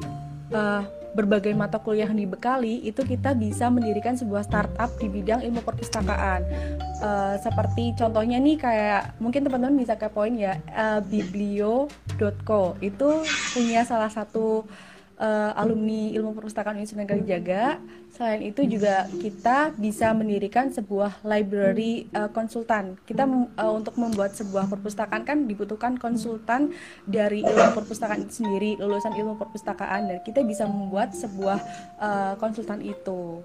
uh, 0.53 0.83
berbagai 1.11 1.51
mata 1.51 1.75
kuliah 1.75 2.07
yang 2.07 2.23
dibekali 2.23 2.87
itu 2.87 3.03
kita 3.03 3.35
bisa 3.35 3.67
mendirikan 3.67 4.15
sebuah 4.15 4.47
startup 4.47 4.91
di 4.99 5.11
bidang 5.11 5.43
ilmu 5.43 5.59
perpustakaan. 5.63 6.43
Uh, 7.01 7.35
seperti 7.41 7.97
contohnya 7.97 8.37
nih 8.37 8.61
kayak 8.61 9.17
mungkin 9.17 9.41
teman-teman 9.41 9.81
bisa 9.81 9.97
kepoin 9.97 10.37
ya 10.37 10.61
uh, 10.77 11.01
biblio.co 11.01 12.61
itu 12.79 13.09
punya 13.57 13.81
salah 13.81 14.13
satu 14.13 14.63
uh, 15.21 15.53
alumni 15.53 16.09
ilmu 16.17 16.33
perpustakaan 16.33 16.81
Universitas 16.81 17.05
Kalijaga 17.05 17.77
Selain 18.11 18.43
itu 18.43 18.67
juga 18.67 19.07
kita 19.07 19.71
bisa 19.79 20.11
mendirikan 20.11 20.67
sebuah 20.67 21.23
library 21.23 22.11
uh, 22.11 22.27
konsultan. 22.27 22.99
Kita 23.07 23.23
uh, 23.23 23.71
untuk 23.71 23.95
membuat 23.95 24.35
sebuah 24.35 24.67
perpustakaan 24.67 25.23
kan 25.23 25.47
dibutuhkan 25.47 25.95
konsultan 25.95 26.75
dari 27.07 27.39
ilmu 27.39 27.71
perpustakaan 27.71 28.27
itu 28.27 28.43
sendiri, 28.43 28.75
lulusan 28.83 29.15
ilmu 29.15 29.39
perpustakaan 29.39 30.11
dan 30.11 30.19
kita 30.27 30.43
bisa 30.43 30.67
membuat 30.67 31.15
sebuah 31.15 31.59
uh, 32.03 32.33
konsultan 32.35 32.83
itu. 32.83 33.39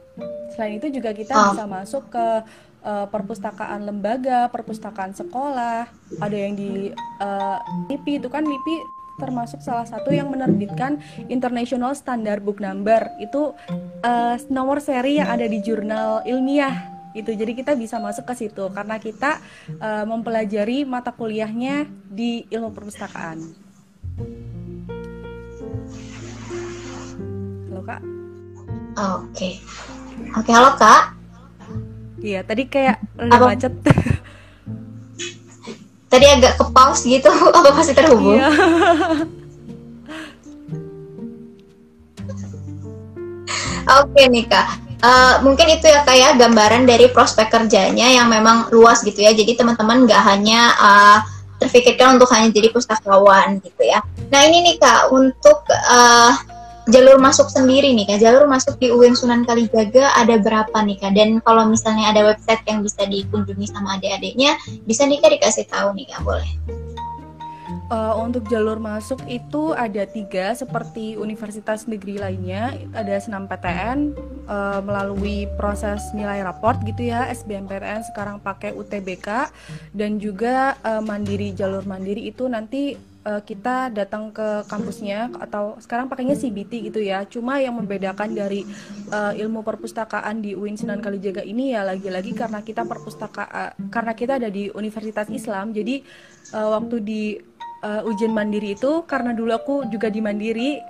Selain 0.58 0.82
itu 0.82 0.90
juga 0.90 1.14
kita 1.14 1.54
bisa 1.54 1.64
masuk 1.70 2.10
ke 2.10 2.26
uh, 2.82 3.06
perpustakaan 3.06 3.86
lembaga, 3.86 4.50
perpustakaan 4.50 5.14
sekolah, 5.14 5.86
ada 6.18 6.36
yang 6.36 6.58
di 6.58 6.90
uh, 7.22 7.58
LIPI 7.86 8.18
itu 8.18 8.26
kan 8.26 8.42
LIPI 8.42 8.95
termasuk 9.16 9.64
salah 9.64 9.88
satu 9.88 10.12
yang 10.12 10.28
menerbitkan 10.28 11.00
International 11.32 11.96
Standard 11.96 12.44
Book 12.44 12.60
Number 12.60 13.12
itu 13.18 13.56
uh, 14.04 14.36
nomor 14.52 14.78
seri 14.84 15.18
yang 15.18 15.32
ada 15.32 15.48
di 15.48 15.58
jurnal 15.64 16.22
ilmiah 16.28 16.96
itu 17.16 17.32
jadi 17.32 17.56
kita 17.56 17.72
bisa 17.80 17.96
masuk 17.96 18.28
ke 18.28 18.44
situ 18.44 18.68
karena 18.76 19.00
kita 19.00 19.40
uh, 19.80 20.04
mempelajari 20.04 20.84
mata 20.84 21.16
kuliahnya 21.16 21.88
di 22.12 22.44
ilmu 22.52 22.76
perpustakaan. 22.76 23.40
Halo 27.72 27.80
kak. 27.88 28.00
Oke. 28.04 29.32
Okay. 29.32 29.54
Oke 30.36 30.44
okay, 30.44 30.52
halo 30.52 30.70
kak. 30.76 31.02
Iya 32.20 32.40
tadi 32.44 32.68
kayak 32.68 33.00
udah 33.16 33.40
macet. 33.48 33.72
tadi 36.16 36.32
agak 36.32 36.56
ke 36.56 36.64
pause 36.72 37.04
gitu 37.04 37.28
apa 37.56 37.68
masih 37.76 37.92
terhubung 37.92 38.40
iya. 38.40 38.48
oke 44.00 44.22
nih 44.32 44.48
kak 44.48 44.88
Uh, 44.96 45.44
mungkin 45.44 45.68
itu 45.76 45.84
ya 45.84 46.00
kayak 46.08 46.40
gambaran 46.40 46.88
dari 46.88 47.12
prospek 47.12 47.52
kerjanya 47.52 48.08
yang 48.08 48.32
memang 48.32 48.72
luas 48.72 49.04
gitu 49.04 49.20
ya. 49.20 49.36
Jadi 49.36 49.52
teman-teman 49.52 50.08
nggak 50.08 50.22
hanya 50.24 50.72
uh, 50.72 51.20
terpikirkan 51.60 52.16
untuk 52.16 52.32
hanya 52.32 52.48
jadi 52.48 52.72
pustakawan 52.72 53.60
gitu 53.60 53.84
ya. 53.84 54.00
Nah 54.32 54.40
ini 54.48 54.64
nih 54.64 54.80
kak 54.80 55.12
untuk 55.12 55.68
uh, 55.68 56.32
jalur 56.86 57.18
masuk 57.18 57.50
sendiri 57.50 57.90
nih 57.92 58.06
kak. 58.06 58.22
Jalur 58.22 58.46
masuk 58.46 58.78
di 58.78 58.94
UIN 58.94 59.18
Sunan 59.18 59.42
Kalijaga 59.42 60.14
ada 60.14 60.38
berapa 60.38 60.76
nih 60.86 60.96
kak? 61.02 61.12
Dan 61.18 61.42
kalau 61.42 61.66
misalnya 61.66 62.14
ada 62.14 62.22
website 62.30 62.62
yang 62.70 62.82
bisa 62.86 63.02
dikunjungi 63.06 63.66
sama 63.66 63.98
adik-adiknya 63.98 64.54
bisa 64.86 65.02
nih 65.04 65.18
kak 65.18 65.34
dikasih 65.34 65.66
tahu 65.66 65.94
nih 65.98 66.06
kak 66.06 66.22
boleh 66.22 66.50
uh, 67.90 68.14
untuk 68.18 68.46
jalur 68.50 68.78
masuk 68.78 69.22
itu 69.30 69.74
ada 69.74 70.06
tiga 70.06 70.54
seperti 70.54 71.14
universitas 71.18 71.86
negeri 71.86 72.18
lainnya 72.18 72.74
ada 72.94 73.16
senam 73.22 73.46
PTN 73.46 74.14
uh, 74.46 74.80
melalui 74.82 75.46
proses 75.54 76.02
nilai 76.12 76.42
raport 76.42 76.78
gitu 76.82 77.10
ya 77.10 77.30
SBMPTN 77.30 78.06
sekarang 78.10 78.42
pakai 78.42 78.74
UTBK 78.74 79.50
dan 79.94 80.18
juga 80.18 80.74
uh, 80.82 81.02
mandiri 81.02 81.54
jalur 81.54 81.86
mandiri 81.86 82.26
itu 82.26 82.46
nanti 82.46 82.98
kita 83.26 83.90
datang 83.90 84.30
ke 84.30 84.62
kampusnya 84.70 85.34
atau 85.42 85.74
sekarang 85.82 86.06
pakainya 86.06 86.38
CBT 86.38 86.86
gitu 86.86 87.02
ya. 87.02 87.26
Cuma 87.26 87.58
yang 87.58 87.74
membedakan 87.74 88.30
dari 88.30 88.62
uh, 89.10 89.34
ilmu 89.34 89.66
perpustakaan 89.66 90.38
di 90.38 90.54
UIN 90.54 90.78
Sunan 90.78 91.02
Kalijaga 91.02 91.42
ini 91.42 91.74
ya 91.74 91.82
lagi-lagi 91.82 92.30
karena 92.38 92.62
kita 92.62 92.86
perpustakaan 92.86 93.90
karena 93.90 94.14
kita 94.14 94.38
ada 94.38 94.46
di 94.46 94.70
Universitas 94.70 95.26
Islam. 95.26 95.74
Jadi 95.74 96.06
uh, 96.54 96.78
waktu 96.78 96.96
di 97.02 97.22
uh, 97.82 98.08
ujian 98.08 98.32
mandiri 98.32 98.78
itu 98.78 99.04
karena 99.04 99.36
dulu 99.36 99.52
aku 99.52 99.74
juga 99.90 100.08
di 100.08 100.20
mandiri 100.22 100.80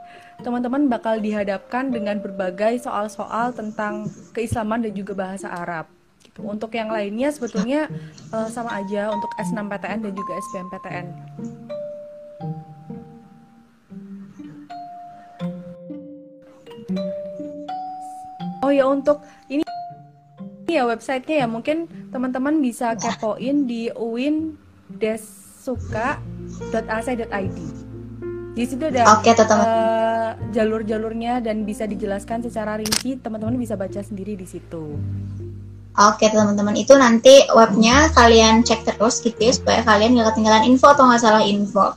teman-teman 0.45 0.93
bakal 0.93 1.16
dihadapkan 1.16 1.88
dengan 1.88 2.21
berbagai 2.21 2.85
soal-soal 2.85 3.57
tentang 3.57 4.05
keislaman 4.37 4.85
dan 4.85 4.93
juga 4.93 5.16
bahasa 5.16 5.49
Arab. 5.49 5.88
Gitu. 6.21 6.45
Untuk 6.45 6.75
yang 6.76 6.93
lainnya 6.93 7.33
sebetulnya 7.33 7.88
uh, 8.35 8.49
sama 8.52 8.76
aja 8.76 9.09
untuk 9.09 9.33
S6PTN 9.40 10.05
dan 10.05 10.12
juga 10.12 10.33
SBMPTN. 10.37 11.07
Oh 18.66 18.75
ya 18.75 18.83
untuk 18.90 19.23
ini 19.47 19.62
ya 20.66 20.83
websitenya 20.85 21.47
ya 21.47 21.49
mungkin 21.49 21.87
teman-teman 22.11 22.59
bisa 22.59 22.99
kepoin 22.99 23.71
di 23.71 23.88
uindesuka.ac.id. 26.56 27.58
Di 28.56 28.64
situ 28.64 28.88
ada 28.88 29.20
Oke, 29.20 29.36
tuh, 29.36 29.44
teman. 29.44 29.64
eh, 29.68 30.30
jalur-jalurnya 30.56 31.44
dan 31.44 31.68
bisa 31.68 31.84
dijelaskan 31.84 32.40
secara 32.40 32.80
rinci. 32.80 33.20
Teman-teman 33.20 33.60
bisa 33.60 33.76
baca 33.76 34.00
sendiri 34.00 34.32
di 34.32 34.48
situ. 34.48 34.96
Oke 35.96 36.28
teman-teman 36.28 36.76
itu 36.76 36.92
nanti 36.92 37.48
webnya 37.56 38.12
kalian 38.12 38.60
cek 38.60 38.84
terus 38.84 39.16
gitu 39.25 39.40
ya 39.40 39.48
supaya 39.48 39.80
kalian 39.80 40.12
nggak 40.12 40.28
ketinggalan 40.28 40.68
info 40.68 40.92
atau 40.92 41.08
nggak 41.08 41.25
salah 41.25 41.40
info. 41.40 41.96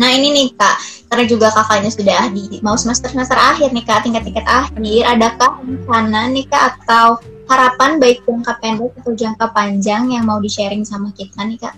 Nah 0.00 0.08
ini 0.16 0.32
nih 0.32 0.56
kak, 0.56 0.76
karena 1.12 1.24
juga 1.28 1.52
kakaknya 1.52 1.92
sudah 1.92 2.32
di 2.32 2.56
mau 2.64 2.72
semester 2.80 3.12
semester 3.12 3.36
akhir 3.36 3.76
nih 3.76 3.84
kak, 3.84 4.00
tingkat-tingkat 4.08 4.48
akhir, 4.48 5.04
adakah 5.04 5.60
rencana 5.60 6.32
nih 6.32 6.48
kak 6.48 6.80
atau 6.80 7.20
harapan 7.52 8.00
baik 8.00 8.24
jangka 8.24 8.52
pendek 8.64 8.96
atau 9.04 9.12
jangka 9.12 9.46
panjang 9.52 10.08
yang 10.08 10.24
mau 10.24 10.40
di 10.40 10.48
sharing 10.48 10.88
sama 10.88 11.12
kita 11.12 11.44
nih 11.44 11.60
kak? 11.60 11.76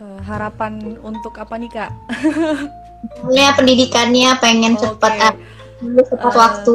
Eh, 0.00 0.20
harapan 0.24 0.96
untuk 1.04 1.36
apa 1.36 1.60
nih 1.60 1.68
kak? 1.68 1.92
Misalnya 3.28 3.52
pendidikannya 3.52 4.30
pengen 4.40 4.72
Oke. 4.80 4.96
cepat 4.96 5.12
ah, 5.20 5.34
tepat 6.08 6.32
Eh, 6.32 6.38
waktu, 6.40 6.72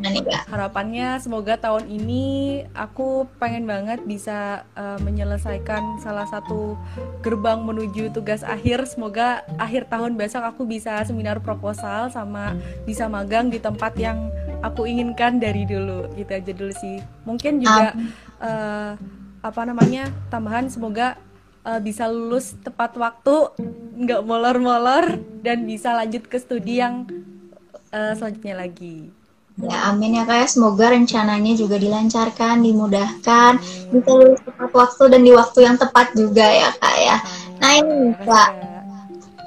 nih 0.00 0.22
kak. 0.24 0.42
Harapannya 0.48 1.20
semoga 1.20 1.60
tahun 1.60 1.92
ini 1.92 2.24
aku 2.72 3.28
pengen 3.36 3.68
banget 3.68 4.00
bisa 4.08 4.64
eh, 4.80 4.96
menyelesaikan 4.96 6.00
salah 6.00 6.24
satu 6.24 6.80
gerbang 7.20 7.60
menuju 7.60 8.16
tugas 8.16 8.40
akhir. 8.40 8.88
Semoga 8.88 9.44
akhir 9.60 9.92
tahun 9.92 10.16
besok 10.16 10.48
aku 10.48 10.64
bisa 10.64 11.04
seminar 11.04 11.44
proposal 11.44 12.08
sama 12.08 12.56
bisa 12.88 13.12
magang 13.12 13.52
di 13.52 13.60
tempat 13.60 13.92
yang 14.00 14.32
aku 14.64 14.88
inginkan 14.88 15.36
dari 15.36 15.68
dulu. 15.68 16.08
Gitu 16.16 16.32
aja 16.32 16.52
dulu 16.56 16.72
sih. 16.80 16.96
Mungkin 17.28 17.60
juga 17.60 17.92
eh, 18.40 18.92
apa 19.44 19.62
namanya 19.68 20.08
tambahan 20.32 20.72
semoga 20.72 21.20
eh, 21.64 21.80
bisa 21.80 22.06
lulus 22.06 22.54
tepat 22.60 22.94
waktu, 23.00 23.50
nggak 24.04 24.22
molor-molor 24.22 25.18
dan 25.40 25.64
bisa 25.64 25.96
lanjut 25.96 26.28
ke 26.28 26.36
studi 26.38 26.78
yang 26.78 27.08
eh, 27.90 28.12
selanjutnya 28.14 28.60
lagi. 28.60 29.08
Ya 29.54 29.86
amin 29.86 30.18
ya 30.18 30.26
kak 30.26 30.34
ya, 30.34 30.46
semoga 30.50 30.90
rencananya 30.90 31.54
juga 31.54 31.78
dilancarkan, 31.78 32.58
dimudahkan, 32.58 33.62
bisa 33.94 34.10
lulus 34.10 34.42
tepat 34.42 34.70
waktu 34.74 35.02
dan 35.14 35.20
di 35.22 35.30
waktu 35.30 35.58
yang 35.62 35.76
tepat 35.78 36.10
juga 36.18 36.42
ya 36.42 36.70
kak 36.74 36.96
ya. 36.98 37.16
Nah 37.62 37.72
ini 37.78 38.12
Kak. 38.26 38.50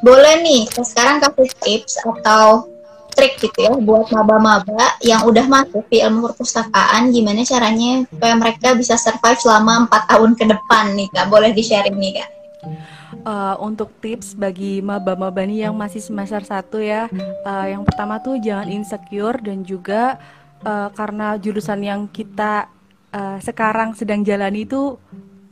Boleh 0.06 0.46
nih, 0.46 0.70
sekarang 0.78 1.20
kasih 1.20 1.52
tips 1.60 2.00
atau 2.06 2.70
trik 3.18 3.42
gitu 3.42 3.66
ya 3.66 3.74
buat 3.74 4.14
maba-maba 4.14 4.94
yang 5.02 5.26
udah 5.26 5.50
masuk 5.50 5.82
di 5.90 6.06
ilmu 6.06 6.30
perpustakaan, 6.30 7.10
gimana 7.10 7.42
caranya 7.42 8.06
supaya 8.06 8.38
mereka 8.38 8.78
bisa 8.78 8.94
survive 8.94 9.42
selama 9.42 9.90
empat 9.90 10.06
tahun 10.06 10.38
ke 10.38 10.46
depan 10.46 10.94
nih 10.94 11.10
kak. 11.10 11.26
Boleh 11.34 11.50
di 11.50 11.66
sharing 11.66 11.98
nih 11.98 12.22
kak. 12.22 12.30
Eh, 13.28 13.56
untuk 13.60 13.90
tips 14.00 14.38
bagi 14.38 14.80
maba-maba 14.86 15.42
nih 15.42 15.68
yang 15.68 15.76
masih 15.76 16.00
semester 16.00 16.46
1 16.46 16.78
ya, 16.78 17.10
eh, 17.44 17.66
yang 17.74 17.82
pertama 17.82 18.22
tuh 18.22 18.38
jangan 18.38 18.70
insecure 18.70 19.42
dan 19.42 19.66
juga 19.66 20.22
eh, 20.62 20.90
karena 20.94 21.36
jurusan 21.42 21.82
yang 21.82 22.06
kita 22.08 22.70
eh, 23.12 23.38
sekarang 23.42 23.98
sedang 23.98 24.22
jalani 24.22 24.64
itu 24.64 24.96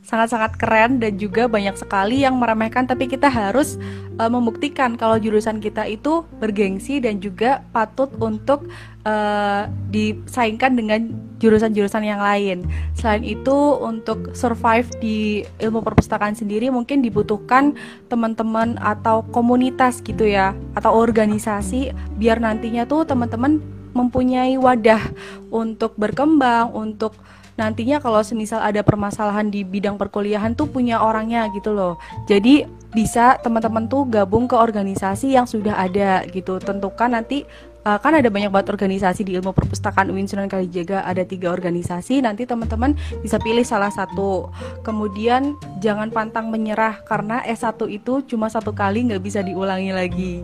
sangat-sangat 0.06 0.54
keren 0.54 1.02
dan 1.02 1.18
juga 1.18 1.50
banyak 1.50 1.74
sekali 1.74 2.22
yang 2.22 2.38
meremehkan 2.38 2.86
tapi 2.86 3.10
kita 3.10 3.26
harus 3.26 3.74
eh, 4.22 4.30
membuktikan 4.30 4.94
kalau 4.94 5.18
jurusan 5.18 5.58
kita 5.58 5.82
itu 5.90 6.22
bergengsi 6.38 7.02
dan 7.02 7.18
juga 7.18 7.66
patut 7.74 8.06
untuk 8.22 8.70
eh, 9.02 9.66
disaingkan 9.90 10.78
dengan 10.78 11.10
jurusan-jurusan 11.42 12.06
yang 12.06 12.22
lain. 12.22 12.64
Selain 12.96 13.26
itu 13.26 13.76
untuk 13.82 14.32
survive 14.32 14.88
di 15.02 15.44
ilmu 15.60 15.82
perpustakaan 15.84 16.38
sendiri 16.38 16.70
mungkin 16.70 17.02
dibutuhkan 17.02 17.76
teman-teman 18.08 18.78
atau 18.80 19.26
komunitas 19.34 20.00
gitu 20.00 20.24
ya 20.24 20.54
atau 20.78 20.94
organisasi 20.96 21.92
biar 22.16 22.40
nantinya 22.40 22.88
tuh 22.88 23.04
teman-teman 23.04 23.60
mempunyai 23.96 24.60
wadah 24.60 25.00
untuk 25.48 25.96
berkembang 25.96 26.68
untuk 26.76 27.16
nantinya 27.56 27.98
kalau 27.98 28.20
semisal 28.20 28.60
ada 28.60 28.84
permasalahan 28.84 29.48
di 29.48 29.64
bidang 29.64 29.96
perkuliahan 29.96 30.52
tuh 30.52 30.68
punya 30.68 31.00
orangnya 31.00 31.48
gitu 31.56 31.72
loh. 31.72 31.96
Jadi 32.28 32.68
bisa 32.92 33.36
teman-teman 33.40 33.88
tuh 33.88 34.08
gabung 34.08 34.48
ke 34.48 34.56
organisasi 34.56 35.36
yang 35.36 35.44
sudah 35.44 35.76
ada 35.76 36.24
gitu. 36.32 36.56
Tentukan 36.60 37.12
nanti 37.12 37.44
uh, 37.86 37.98
kan 38.02 38.18
ada 38.18 38.26
banyak 38.26 38.50
banget 38.50 38.74
organisasi 38.74 39.22
di 39.22 39.38
ilmu 39.38 39.54
perpustakaan 39.54 40.10
UIN 40.10 40.26
Sunan 40.26 40.50
Kalijaga 40.50 41.06
ada 41.06 41.22
tiga 41.22 41.54
organisasi. 41.54 42.24
Nanti 42.24 42.48
teman-teman 42.48 42.98
bisa 43.22 43.38
pilih 43.38 43.62
salah 43.62 43.94
satu. 43.94 44.50
Kemudian 44.82 45.54
jangan 45.78 46.10
pantang 46.10 46.50
menyerah 46.50 47.04
karena 47.06 47.46
S1 47.46 47.78
itu 47.88 48.26
cuma 48.26 48.50
satu 48.50 48.74
kali 48.74 49.06
nggak 49.06 49.22
bisa 49.22 49.40
diulangi 49.40 49.94
lagi. 49.94 50.34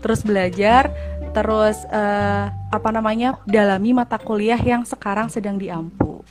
Terus 0.00 0.24
belajar, 0.24 0.88
terus 1.36 1.84
uh, 1.92 2.48
apa 2.72 2.88
namanya 2.94 3.36
dalami 3.44 3.92
mata 3.92 4.16
kuliah 4.16 4.58
yang 4.58 4.82
sekarang 4.88 5.28
sedang 5.28 5.60
diampu. 5.60 6.24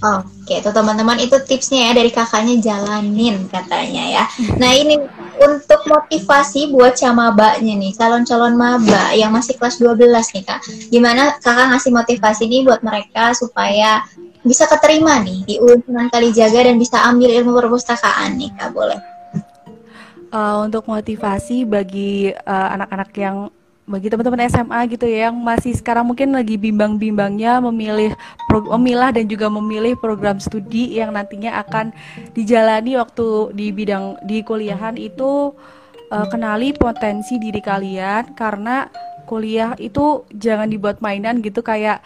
Oke, 0.00 0.64
tuh 0.64 0.72
teman-teman 0.72 1.20
itu 1.20 1.36
tipsnya 1.44 1.92
ya 1.92 2.00
dari 2.00 2.08
kakaknya 2.08 2.56
jalanin 2.56 3.44
katanya 3.52 4.04
ya. 4.08 4.24
Nah 4.56 4.72
ini 4.72 4.96
untuk 5.36 5.84
motivasi 5.84 6.72
buat 6.72 6.96
camabanya 6.96 7.76
nih, 7.76 7.92
calon-calon 7.92 8.56
maba 8.56 9.12
yang 9.12 9.28
masih 9.28 9.60
kelas 9.60 9.76
12 9.76 10.08
nih 10.08 10.44
kak. 10.48 10.64
Gimana 10.88 11.36
kakak 11.44 11.76
ngasih 11.76 11.92
motivasi 11.92 12.48
nih 12.48 12.64
buat 12.64 12.80
mereka 12.80 13.36
supaya 13.36 14.00
bisa 14.40 14.64
keterima 14.64 15.20
nih 15.20 15.44
di 15.44 15.54
UIN 15.60 15.84
Sunan 15.84 16.08
Kalijaga 16.08 16.64
dan 16.64 16.80
bisa 16.80 16.96
ambil 17.04 17.28
ilmu 17.36 17.52
perpustakaan 17.60 18.40
nih 18.40 18.56
kak, 18.56 18.72
boleh? 18.72 18.96
Uh, 20.32 20.64
untuk 20.64 20.88
motivasi 20.88 21.68
bagi 21.68 22.32
uh, 22.32 22.68
anak-anak 22.72 23.10
yang 23.20 23.36
bagi 23.90 24.06
teman-teman 24.06 24.46
SMA 24.46 24.80
gitu 24.94 25.04
ya 25.10 25.28
yang 25.28 25.36
masih 25.42 25.74
sekarang 25.74 26.06
mungkin 26.06 26.30
lagi 26.30 26.54
bimbang-bimbangnya 26.54 27.58
memilih 27.58 28.14
memilah 28.48 29.10
dan 29.10 29.26
juga 29.26 29.50
memilih 29.50 29.98
program 29.98 30.38
studi 30.38 30.94
yang 30.94 31.10
nantinya 31.10 31.58
akan 31.66 31.90
dijalani 32.30 32.94
waktu 32.94 33.50
di 33.58 33.74
bidang 33.74 34.22
di 34.22 34.46
kuliahan 34.46 34.94
itu 34.94 35.50
uh, 36.14 36.26
kenali 36.30 36.70
potensi 36.70 37.42
diri 37.42 37.58
kalian 37.58 38.38
karena 38.38 38.86
kuliah 39.26 39.74
itu 39.82 40.22
jangan 40.30 40.70
dibuat 40.70 41.02
mainan 41.02 41.42
gitu 41.42 41.58
kayak 41.58 41.98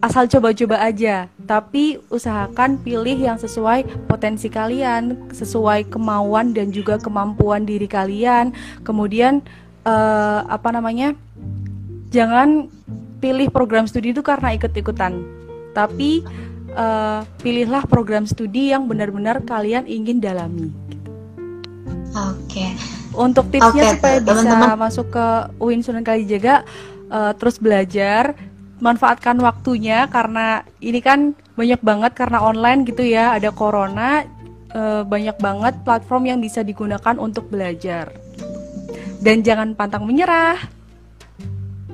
asal 0.00 0.24
coba-coba 0.24 0.80
aja, 0.80 1.28
tapi 1.44 2.00
usahakan 2.08 2.80
pilih 2.80 3.18
yang 3.18 3.36
sesuai 3.36 4.08
potensi 4.08 4.48
kalian, 4.48 5.28
sesuai 5.36 5.92
kemauan 5.92 6.56
dan 6.56 6.72
juga 6.72 6.96
kemampuan 6.96 7.68
diri 7.68 7.84
kalian. 7.84 8.56
Kemudian 8.86 9.44
eh, 9.82 10.40
apa 10.46 10.68
namanya? 10.70 11.14
Jangan 12.12 12.68
pilih 13.22 13.48
program 13.48 13.86
studi 13.86 14.12
itu 14.12 14.20
karena 14.20 14.52
ikut-ikutan, 14.54 15.22
tapi 15.72 16.22
eh, 16.74 17.20
pilihlah 17.40 17.86
program 17.88 18.26
studi 18.28 18.70
yang 18.74 18.86
benar-benar 18.86 19.42
kalian 19.42 19.86
ingin 19.88 20.20
dalami. 20.20 20.70
Oke, 22.12 22.76
Untuk 23.16 23.48
tipsnya 23.48 23.92
Oke, 23.92 23.96
supaya 23.96 24.16
bisa 24.20 24.44
teman-teman. 24.44 24.76
masuk 24.76 25.06
ke 25.12 25.26
UIN 25.56 25.80
Sunan 25.80 26.04
Kalijaga 26.04 26.64
eh, 27.08 27.32
terus 27.40 27.56
belajar, 27.56 28.36
manfaatkan 28.84 29.40
waktunya 29.40 30.04
karena 30.12 30.64
ini 30.84 31.00
kan 31.00 31.32
banyak 31.56 31.80
banget 31.80 32.12
karena 32.16 32.40
online 32.40 32.84
gitu 32.88 33.04
ya, 33.04 33.36
ada 33.36 33.52
corona, 33.52 34.24
banyak 35.04 35.36
banget 35.36 35.76
platform 35.84 36.32
yang 36.32 36.40
bisa 36.40 36.64
digunakan 36.64 37.20
untuk 37.20 37.52
belajar. 37.52 38.08
Dan 39.22 39.46
jangan 39.46 39.78
pantang 39.78 40.02
menyerah. 40.02 40.58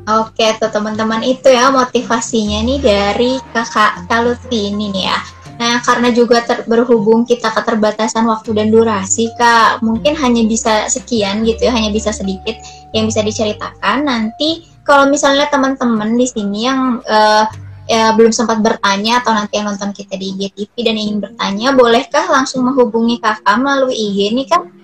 Oke 0.09 0.57
tuh 0.57 0.73
teman-teman 0.73 1.21
itu 1.21 1.53
ya 1.53 1.69
motivasinya 1.69 2.65
nih 2.65 2.81
dari 2.81 3.37
kakak 3.53 4.09
Kalutfi 4.09 4.73
ini 4.73 4.89
nih 4.89 5.05
ya. 5.05 5.21
Nah 5.61 5.85
karena 5.85 6.09
juga 6.09 6.41
ter- 6.41 6.65
berhubung 6.65 7.29
kita 7.29 7.53
keterbatasan 7.53 8.25
waktu 8.25 8.57
dan 8.57 8.73
durasi 8.73 9.29
kak, 9.37 9.85
mungkin 9.85 10.17
hanya 10.17 10.49
bisa 10.49 10.89
sekian 10.89 11.45
gitu 11.45 11.69
ya, 11.69 11.77
hanya 11.77 11.93
bisa 11.93 12.09
sedikit 12.09 12.57
yang 12.97 13.05
bisa 13.05 13.21
diceritakan. 13.21 14.09
Nanti 14.09 14.65
kalau 14.81 15.13
misalnya 15.13 15.45
teman-teman 15.53 16.17
di 16.17 16.25
sini 16.25 16.65
yang 16.65 17.05
eh, 17.05 17.45
ya, 17.91 18.17
belum 18.17 18.33
sempat 18.33 18.65
bertanya 18.65 19.21
atau 19.21 19.37
nanti 19.37 19.61
yang 19.61 19.69
nonton 19.69 19.93
kita 19.93 20.17
di 20.17 20.33
IGTV 20.41 20.73
dan 20.89 20.97
ingin 20.97 21.19
bertanya, 21.21 21.77
bolehkah 21.77 22.25
langsung 22.33 22.65
menghubungi 22.65 23.21
kakak 23.21 23.61
melalui 23.61 23.93
IG 23.93 24.33
nih 24.33 24.49
kak? 24.49 24.78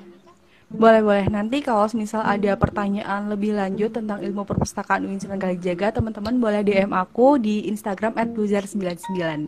Boleh-boleh. 0.75 1.31
Nanti 1.31 1.63
kalau 1.63 1.87
misal 1.95 2.27
ada 2.27 2.59
pertanyaan 2.59 3.31
lebih 3.31 3.55
lanjut 3.55 3.95
tentang 3.95 4.19
ilmu 4.19 4.43
perpustakaan 4.43 5.07
UIN 5.07 5.23
Sunan 5.23 5.39
Kalijaga, 5.39 5.95
teman-teman 5.95 6.35
boleh 6.37 6.67
DM 6.67 6.91
aku 6.91 7.39
di 7.39 7.71
Instagram 7.71 8.19
@bluzar99. 8.35 9.47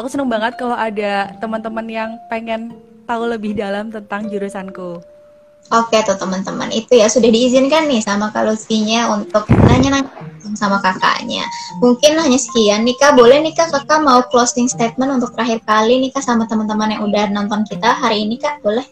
Aku 0.00 0.06
seneng 0.08 0.32
banget 0.32 0.56
kalau 0.56 0.72
ada 0.72 1.36
teman-teman 1.38 1.86
yang 1.86 2.10
pengen 2.32 2.72
tahu 3.04 3.28
lebih 3.28 3.52
dalam 3.52 3.92
tentang 3.92 4.32
jurusanku. 4.32 5.04
Oke 5.70 6.02
tuh 6.02 6.18
teman-teman 6.18 6.74
itu 6.74 6.98
ya 6.98 7.06
sudah 7.06 7.30
diizinkan 7.30 7.86
nih 7.86 8.02
sama 8.02 8.34
Kalutfinya 8.34 9.14
untuk 9.14 9.46
nanya-nanya 9.46 10.10
sama 10.58 10.82
kakaknya. 10.82 11.46
Mungkin 11.78 12.18
hanya 12.18 12.36
sekian 12.40 12.82
nih 12.82 12.98
kak. 12.98 13.14
Boleh 13.14 13.38
nih 13.44 13.54
kak 13.54 13.70
kakak 13.70 14.02
mau 14.02 14.24
closing 14.26 14.66
statement 14.66 15.22
untuk 15.22 15.30
terakhir 15.38 15.62
kali 15.62 16.02
nih 16.02 16.10
kak 16.10 16.24
sama 16.24 16.50
teman-teman 16.50 16.98
yang 16.98 17.06
udah 17.06 17.30
nonton 17.30 17.62
kita 17.68 17.94
hari 17.94 18.26
ini 18.26 18.42
kak. 18.42 18.58
Boleh? 18.64 18.84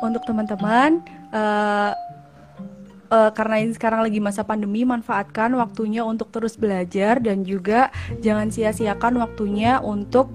Untuk 0.00 0.22
teman-teman, 0.24 1.04
uh, 1.32 1.92
uh, 3.10 3.30
karena 3.34 3.60
ini 3.60 3.72
sekarang 3.74 4.06
lagi 4.06 4.22
masa 4.22 4.46
pandemi, 4.46 4.86
manfaatkan 4.86 5.52
waktunya 5.58 6.06
untuk 6.06 6.30
terus 6.30 6.54
belajar 6.54 7.18
dan 7.18 7.42
juga 7.42 7.90
jangan 8.22 8.48
sia-siakan 8.48 9.20
waktunya 9.20 9.82
untuk 9.82 10.32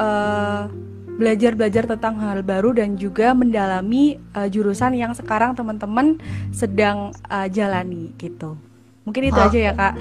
uh, 0.00 0.66
belajar-belajar 1.14 1.86
tentang 1.86 2.18
hal 2.18 2.42
baru 2.42 2.74
dan 2.74 2.98
juga 2.98 3.30
mendalami 3.36 4.18
uh, 4.34 4.50
jurusan 4.50 4.98
yang 4.98 5.14
sekarang 5.14 5.54
teman-teman 5.54 6.18
sedang 6.50 7.14
uh, 7.30 7.46
jalani 7.46 8.10
gitu. 8.18 8.58
Mungkin 9.06 9.30
itu 9.30 9.38
oh. 9.38 9.46
aja 9.46 9.58
ya 9.70 9.72
kak. 9.76 9.94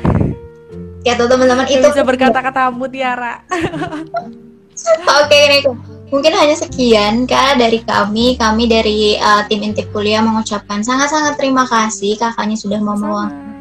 Ya 1.03 1.19
teman-teman 1.19 1.67
itu 1.67 1.83
bisa 1.83 2.01
berkata-kata 2.01 2.71
mutiara. 2.71 3.43
Oke 4.73 5.29
okay, 5.29 5.61
Mungkin 6.13 6.33
hanya 6.37 6.53
sekian 6.53 7.25
kak 7.25 7.57
dari 7.57 7.81
kami. 7.81 8.37
Kami 8.37 8.69
dari 8.69 9.17
uh, 9.17 9.41
tim 9.49 9.65
intip 9.65 9.89
kuliah 9.89 10.21
mengucapkan 10.21 10.85
sangat-sangat 10.85 11.41
terima 11.41 11.65
kasih. 11.65 12.21
Kakaknya 12.21 12.53
sudah 12.53 12.77
mau 12.77 12.93
meluangkan 12.93 13.52